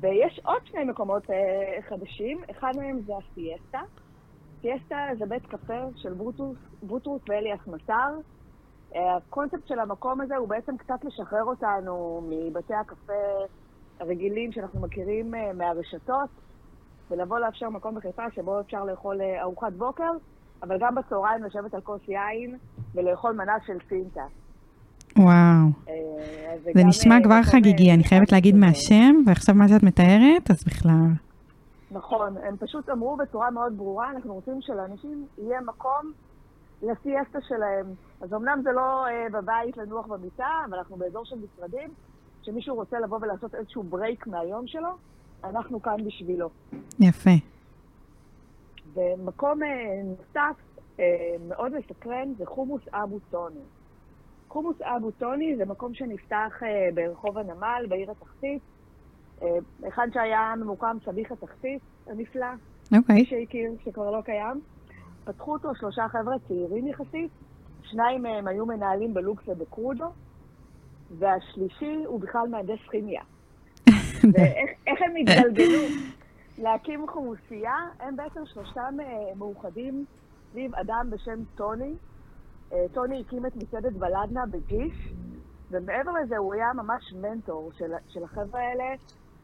[0.00, 3.80] ויש עוד שני מקומות אה, חדשים, אחד מהם זה הסיאסטה.
[4.60, 8.18] סיאסטה זה בית קפה של ברוטוס, בוטרוס ואליאס מטר.
[8.94, 13.12] אה, הקונספט של המקום הזה הוא בעצם קצת לשחרר אותנו מבתי הקפה
[14.00, 16.30] הרגילים שאנחנו מכירים אה, מהרשתות,
[17.10, 20.10] ולבוא לאפשר מקום בחיפה שבו אפשר לאכול אה, ארוחת בוקר,
[20.62, 22.56] אבל גם בצהריים לשבת על כוס יין
[22.94, 24.24] ולאכול מנה של סינטה.
[25.16, 25.66] וואו.
[25.88, 28.54] אה, זה נשמע כבר חגיגי, אני חייבת להגיד.
[28.56, 31.06] מהשם, ועכשיו מה שאת מתארת, אז בכלל.
[31.90, 36.12] נכון, הם פשוט אמרו בצורה מאוד ברורה, אנחנו רוצים שלאנשים יהיה מקום
[36.82, 37.86] לסיאסטה שלהם.
[38.20, 41.90] אז אמנם זה לא אה, בבית לנוח במיטה, אבל אנחנו באזור של משרדים,
[42.42, 44.88] שמישהו רוצה לבוא ולעשות איזשהו ברייק מהיום שלו,
[45.44, 46.50] אנחנו כאן בשבילו.
[47.00, 47.30] יפה.
[48.94, 50.60] ומקום אה, נוסף
[51.00, 51.04] אה,
[51.48, 53.60] מאוד מסקרן זה חומוס אבו טוני.
[54.48, 58.62] חומוס אבו טוני זה מקום שנפתח אה, ברחוב הנמל, בעיר התחתית,
[59.82, 62.46] היכן שהיה ממוקם סביח התחתית הנפלא,
[62.96, 63.14] אוקיי.
[63.14, 64.60] מי שהכיר, שכבר לא קיים.
[65.24, 67.30] פתחו אותו שלושה חבר'ה צעירים יחסית,
[67.82, 70.04] שניים מהם היו מנהלים בלוקס ובקרודו,
[71.18, 73.22] והשלישי הוא בכלל מהנדס כימיה.
[74.32, 75.82] ואיך איך הם התגלגלו
[76.58, 77.76] להקים חומוסייה?
[78.00, 78.96] הם בעצם שלושתם
[79.36, 80.04] מאוחדים
[80.50, 81.94] סביב אדם בשם טוני.
[82.72, 85.12] אה, טוני הקים את מסעדת בלדנה בגיש,
[85.70, 88.84] ומעבר לזה הוא היה ממש מנטור של, של החבר'ה האלה,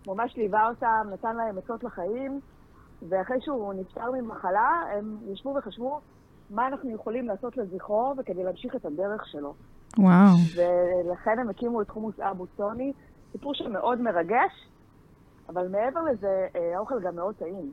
[0.06, 2.40] ממש ליווה אותם, נתן להם עצות לחיים,
[3.08, 6.00] ואחרי שהוא נפטר ממחלה, הם ישבו וחשבו
[6.50, 9.54] מה אנחנו יכולים לעשות לזכרו וכדי להמשיך את הדרך שלו.
[9.98, 10.36] וואו.
[10.56, 12.92] ולכן הם הקימו את חומוס אבו טוני.
[13.32, 14.68] סיפור שמאוד מרגש,
[15.48, 17.72] אבל מעבר לזה, אה, האוכל גם מאוד טעים.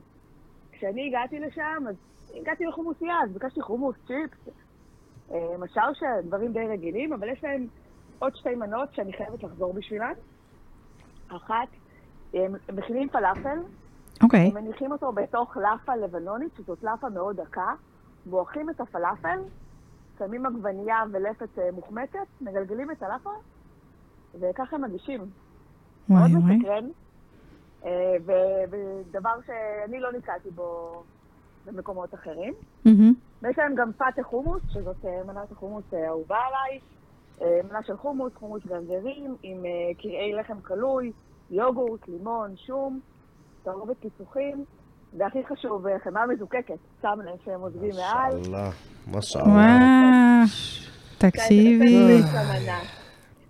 [0.72, 1.96] כשאני הגעתי לשם, אז
[2.36, 4.54] הגעתי לחומוסייה, אז ביקשתי חומוס, צ'יפס,
[5.32, 7.68] אה, משאושה, דברים די רגילים, אבל יש להם
[8.20, 10.14] עוד שתי מנות שאני חייבת לחזור בשבילן.
[11.28, 11.68] אחת,
[12.34, 13.58] הם מכינים פלאפל,
[14.24, 14.48] אוקיי.
[14.48, 17.74] הם מניחים אותו בתוך לאפה לבנונית, שזאת לאפה מאוד דקה,
[18.26, 19.40] בועכים את הפלאפל,
[20.20, 23.30] שמים עגבנייה ולפת אה, מוחמצת, מגלגלים את הלאפה,
[24.40, 25.22] וככה הם מגישים.
[26.10, 26.32] מאוד.
[26.32, 26.86] מסקרן,
[27.86, 28.16] אה,
[28.70, 31.04] ודבר שאני לא נתקלתי בו
[31.66, 32.54] במקומות אחרים.
[33.42, 36.80] ויש להם גם פאטה חומוס, שזאת אה, מנת החומוס אה, האהובה עליי.
[37.64, 39.64] מנה של חומוס, חומוס גרגרים, עם
[39.98, 41.12] קרעי לחם קלוי,
[41.52, 43.00] יוגורט, לימון, שום,
[43.64, 44.66] תערובת פיצוחים,
[45.18, 46.74] והכי חשוב, אה, חמאה מזוקקת.
[47.02, 48.64] שם לב שהם עוזבים מעל.
[49.12, 49.46] מאשאללה.
[49.46, 50.46] וואו.
[51.18, 52.22] תקשיבי.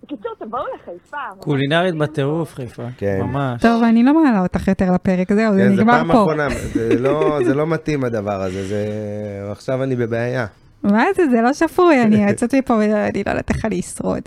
[0.02, 1.16] בקיצור, תבואו לחיפה.
[1.38, 1.94] קולינרית.
[1.94, 2.82] בטירוף חיפה.
[2.96, 3.18] כן.
[3.22, 3.62] ממש.
[3.62, 6.12] טוב, אני לא מעלה אותך יותר לפרק, זהו, זה כן, זה נגמר פעם פה.
[6.12, 8.86] אחרונה, זה לא- זה לא מתאים הדבר הזה, זה...
[9.50, 10.46] עכשיו אני בבעיה.
[10.82, 14.22] מה זה, זה לא שפוי, אני יוצאת מפה ואני לא יודעת איך אני אשרוד.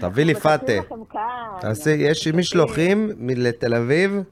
[0.00, 0.72] תביא לי פאטה.
[1.96, 4.22] יש משלוחים לתל אביב,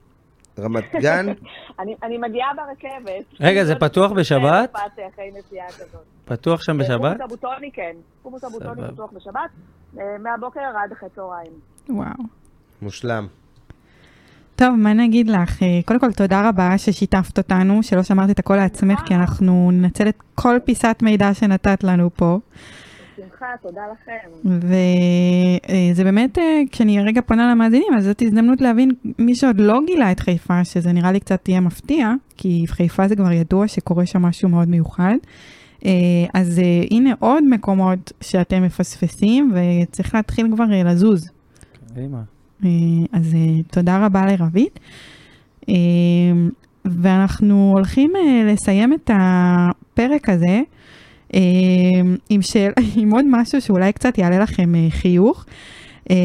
[0.58, 1.26] רמת גן,
[1.80, 3.24] אני אני מגיעה ברכבת.
[3.40, 4.70] רגע, זה פתוח בשבת?
[4.72, 6.04] פאטה אחרי נסיעה כזאת.
[6.24, 7.16] פתוח שם בשבת?
[7.16, 7.96] חומוס אבוטוני, כן.
[8.22, 8.92] חומוס אבוטוני סבבה.
[8.92, 9.50] פתוח בשבת,
[9.98, 11.52] אה, מהבוקר עד אחרי צהריים.
[11.88, 12.24] וואו.
[12.82, 13.26] מושלם.
[14.56, 15.62] טוב, מה נגיד לך?
[15.62, 20.08] אה, קודם כל, תודה רבה ששיתפת אותנו, שלא שמרת את הכל לעצמך, כי אנחנו ננצל
[20.08, 22.38] את כל פיסת מידע שנתת לנו פה.
[23.42, 24.48] בשמחה, תודה לכם.
[25.92, 30.12] וזה באמת, אה, כשאני רגע פונה למאזינים, אז זאת הזדמנות להבין מי שעוד לא גילה
[30.12, 34.22] את חיפה, שזה נראה לי קצת יהיה מפתיע, כי חיפה זה כבר ידוע שקורה שם
[34.22, 35.14] משהו מאוד מיוחד.
[35.84, 35.90] אה,
[36.34, 41.30] אז אה, הנה עוד מקומות שאתם מפספסים, וצריך להתחיל כבר אה, לזוז.
[41.94, 42.22] קדימה.
[42.64, 42.70] אה,
[43.12, 44.80] אז אה, תודה רבה לרבית.
[45.68, 45.74] אה,
[46.84, 50.62] ואנחנו הולכים אה, לסיים את הפרק הזה אה,
[52.28, 55.46] עם, שאל, עם עוד משהו שאולי קצת יעלה לכם אה, חיוך.
[56.10, 56.16] אה,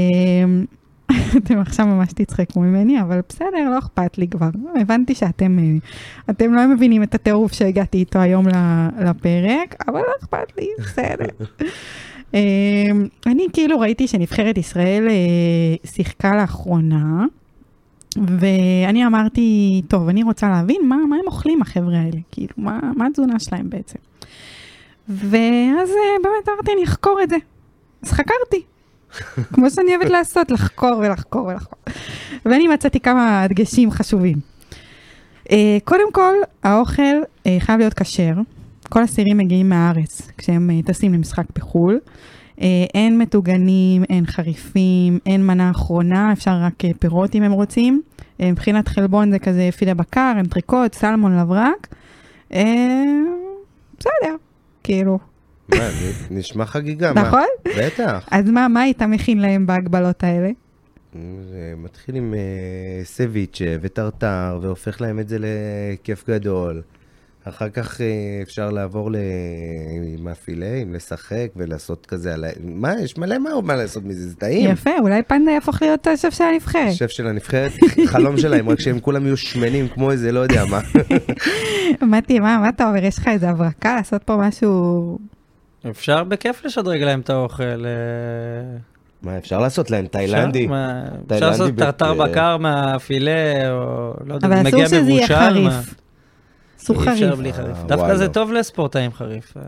[1.38, 4.50] אתם עכשיו ממש תצחקו ממני, אבל בסדר, לא אכפת לי כבר.
[4.82, 5.64] הבנתי שאתם אה,
[6.30, 8.46] אתם לא מבינים את הטירוף שהגעתי איתו היום
[9.06, 11.46] לפרק, אבל לא אכפת לי, בסדר.
[12.36, 12.92] אה,
[13.26, 17.26] אני כאילו ראיתי שנבחרת ישראל אה, שיחקה לאחרונה,
[18.40, 23.08] ואני אמרתי, טוב, אני רוצה להבין מה, מה הם אוכלים החבר'ה האלה, כאילו, מה, מה
[23.08, 24.00] התזונה שלהם בעצם.
[25.10, 27.38] ואז אה, באמת אמרתי, אני אחקור את זה.
[28.04, 28.64] אז חקרתי.
[29.54, 31.80] כמו שאני אוהבת לעשות, לחקור ולחקור ולחקור.
[32.46, 34.38] ואני מצאתי כמה דגשים חשובים.
[35.52, 36.34] אה, קודם כל,
[36.64, 37.02] האוכל
[37.46, 38.34] אה, חייב להיות כשר.
[38.90, 42.00] כל הסירים מגיעים מהארץ כשהם אה, טסים למשחק בחו"ל.
[42.62, 48.02] אה, אין מטוגנים, אין חריפים, אין מנה אחרונה, אפשר רק אה, פירות אם הם רוצים.
[48.42, 51.88] אה, מבחינת חלבון זה כזה פילה בקר, אנטריקוט, סלמון, לברק.
[52.54, 52.64] אה,
[54.00, 54.36] בסדר,
[54.88, 55.20] כאילו,
[55.70, 55.90] מה,
[56.32, 57.22] נשמע חגיגה, מה?
[57.22, 57.46] נכון?
[57.78, 58.28] בטח.
[58.32, 60.50] אז מה, מה היית מכין להם בהגבלות האלה?
[61.50, 66.82] זה מתחיל עם אה, סביצ'ה וטרטר, והופך להם את זה לכיף גדול.
[67.50, 68.06] אחר כך אה,
[68.44, 69.16] אפשר לעבור ל-
[70.18, 72.48] עם הפילאים, לשחק ולעשות כזה על ה...
[72.64, 74.72] מה, יש מלא מה מה לעשות מזה, זה טעים.
[74.72, 76.94] יפה, אולי פנדה יהפוך להיות השף של הנבחרת.
[76.94, 77.72] שף של הנבחרת,
[78.12, 80.80] חלום שלהם, רק שהם כולם יהיו שמנים כמו איזה, לא יודע מה.
[82.18, 83.04] מתי, מה, מה אתה אומר?
[83.04, 85.18] יש לך איזה הברקה לעשות פה משהו...
[85.90, 87.64] אפשר בכיף לשדרג להם את האוכל.
[87.86, 88.78] אה,
[89.22, 90.68] מה, אפשר לעשות להם תאילנדי?
[91.34, 93.32] אפשר, לעשות טרטר ב- בקר מהפילה,
[93.72, 95.36] או לא יודע, אבל זה אסור מגיע שזה יהיה מבושל.
[95.36, 95.96] חריף.
[96.88, 97.40] אסור אי אפשר חריף.
[97.40, 97.78] בלי אה, חריף.
[97.78, 98.30] וואי, דווקא זה לא.
[98.30, 99.54] טוב לספורטאים חריף.
[99.58, 99.64] אה.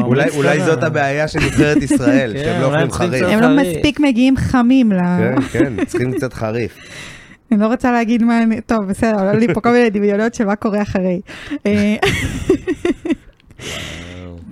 [0.36, 0.60] אולי.
[0.60, 3.22] זאת הבעיה של נבחרת ישראל, כן, שהם לא אוכלים חריף.
[3.28, 3.76] הם לא חריף.
[3.76, 4.98] מספיק מגיעים חמים ל...
[4.98, 6.76] כן, כן, צריכים קצת חריף.
[7.52, 8.60] אני לא רוצה להגיד מה אני...
[8.60, 11.20] טוב, בסדר, עולה לי פה כל מיני דמיונות של מה קורה אחרי.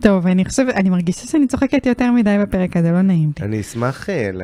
[0.07, 3.47] אה, טוב, אני חושבת, אני מרגישה שאני צוחקת יותר מדי בפרק הזה, לא נעים לי.
[3.47, 4.43] אני אשמח אה, ל-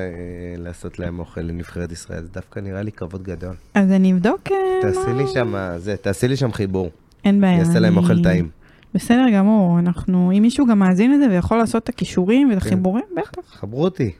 [0.57, 3.55] לעשות להם אוכל לנבחרת ישראל, זה דווקא נראה לי כבוד גדול.
[3.75, 6.91] אז אני אבדוק אה, תעשי לי שם, זה, תעשי לי שם חיבור.
[7.25, 7.53] אין בעיה.
[7.53, 8.49] אני אעשה להם אוכל טעים.
[8.95, 12.67] בסדר גמור, אנחנו, אם מישהו גם מאזין לזה ויכול לעשות את הכישורים ואת כן.
[12.67, 13.43] החיבורים, בטח.
[13.47, 14.13] חברו אותי.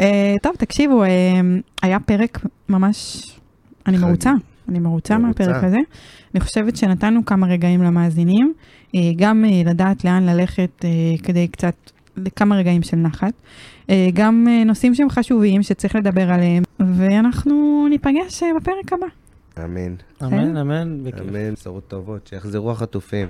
[0.00, 1.08] אה, טוב, תקשיבו, אה,
[1.82, 2.38] היה פרק
[2.68, 3.26] ממש,
[3.86, 3.98] אני.
[3.98, 4.32] מרוצה,
[4.68, 5.18] אני מרוצה.
[5.18, 5.78] מהפרק הזה.
[6.34, 8.62] אני חושבת שנתנו כמה רגעים למאזינים, אה,
[9.16, 10.90] גם אה, לדעת לאן ללכת אה,
[11.22, 11.74] כדי קצת,
[12.16, 13.32] לכמה רגעים של נחת.
[13.90, 19.06] אה, גם אה, נושאים שהם חשובים שצריך לדבר עליהם, ואנחנו ניפגש אה, בפרק הבא.
[19.64, 19.94] אמן.
[20.22, 21.06] אמן, אמן.
[21.20, 23.28] אמן, בשורות טובות, שיחזרו החטופים.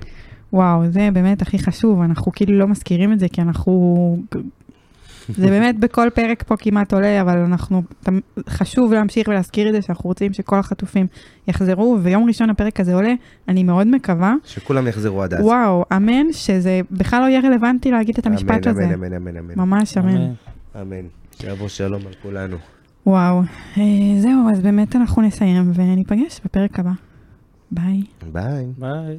[0.53, 4.17] וואו, זה באמת הכי חשוב, אנחנו כאילו לא מזכירים את זה, כי אנחנו...
[5.29, 7.83] זה באמת בכל פרק פה כמעט עולה, אבל אנחנו...
[8.49, 11.07] חשוב להמשיך ולהזכיר את זה, שאנחנו רוצים שכל החטופים
[11.47, 13.13] יחזרו, ויום ראשון הפרק הזה עולה,
[13.47, 14.35] אני מאוד מקווה.
[14.45, 15.45] שכולם יחזרו עד אז.
[15.45, 18.83] וואו, אמן, שזה בכלל לא יהיה רלוונטי להגיד את המשפט הזה.
[18.83, 19.53] אמן, אמן, אמן, אמן.
[19.55, 20.17] ממש אמן.
[20.17, 20.33] אמן.
[20.81, 21.07] אמן.
[21.39, 22.57] שיבוא שלום על כולנו.
[23.05, 23.41] וואו.
[23.77, 23.83] אה,
[24.19, 26.91] זהו, אז באמת אנחנו נסיים, וניפגש בפרק הבא.
[27.71, 28.01] ביי.
[28.31, 28.65] ביי.
[28.77, 29.17] ביי.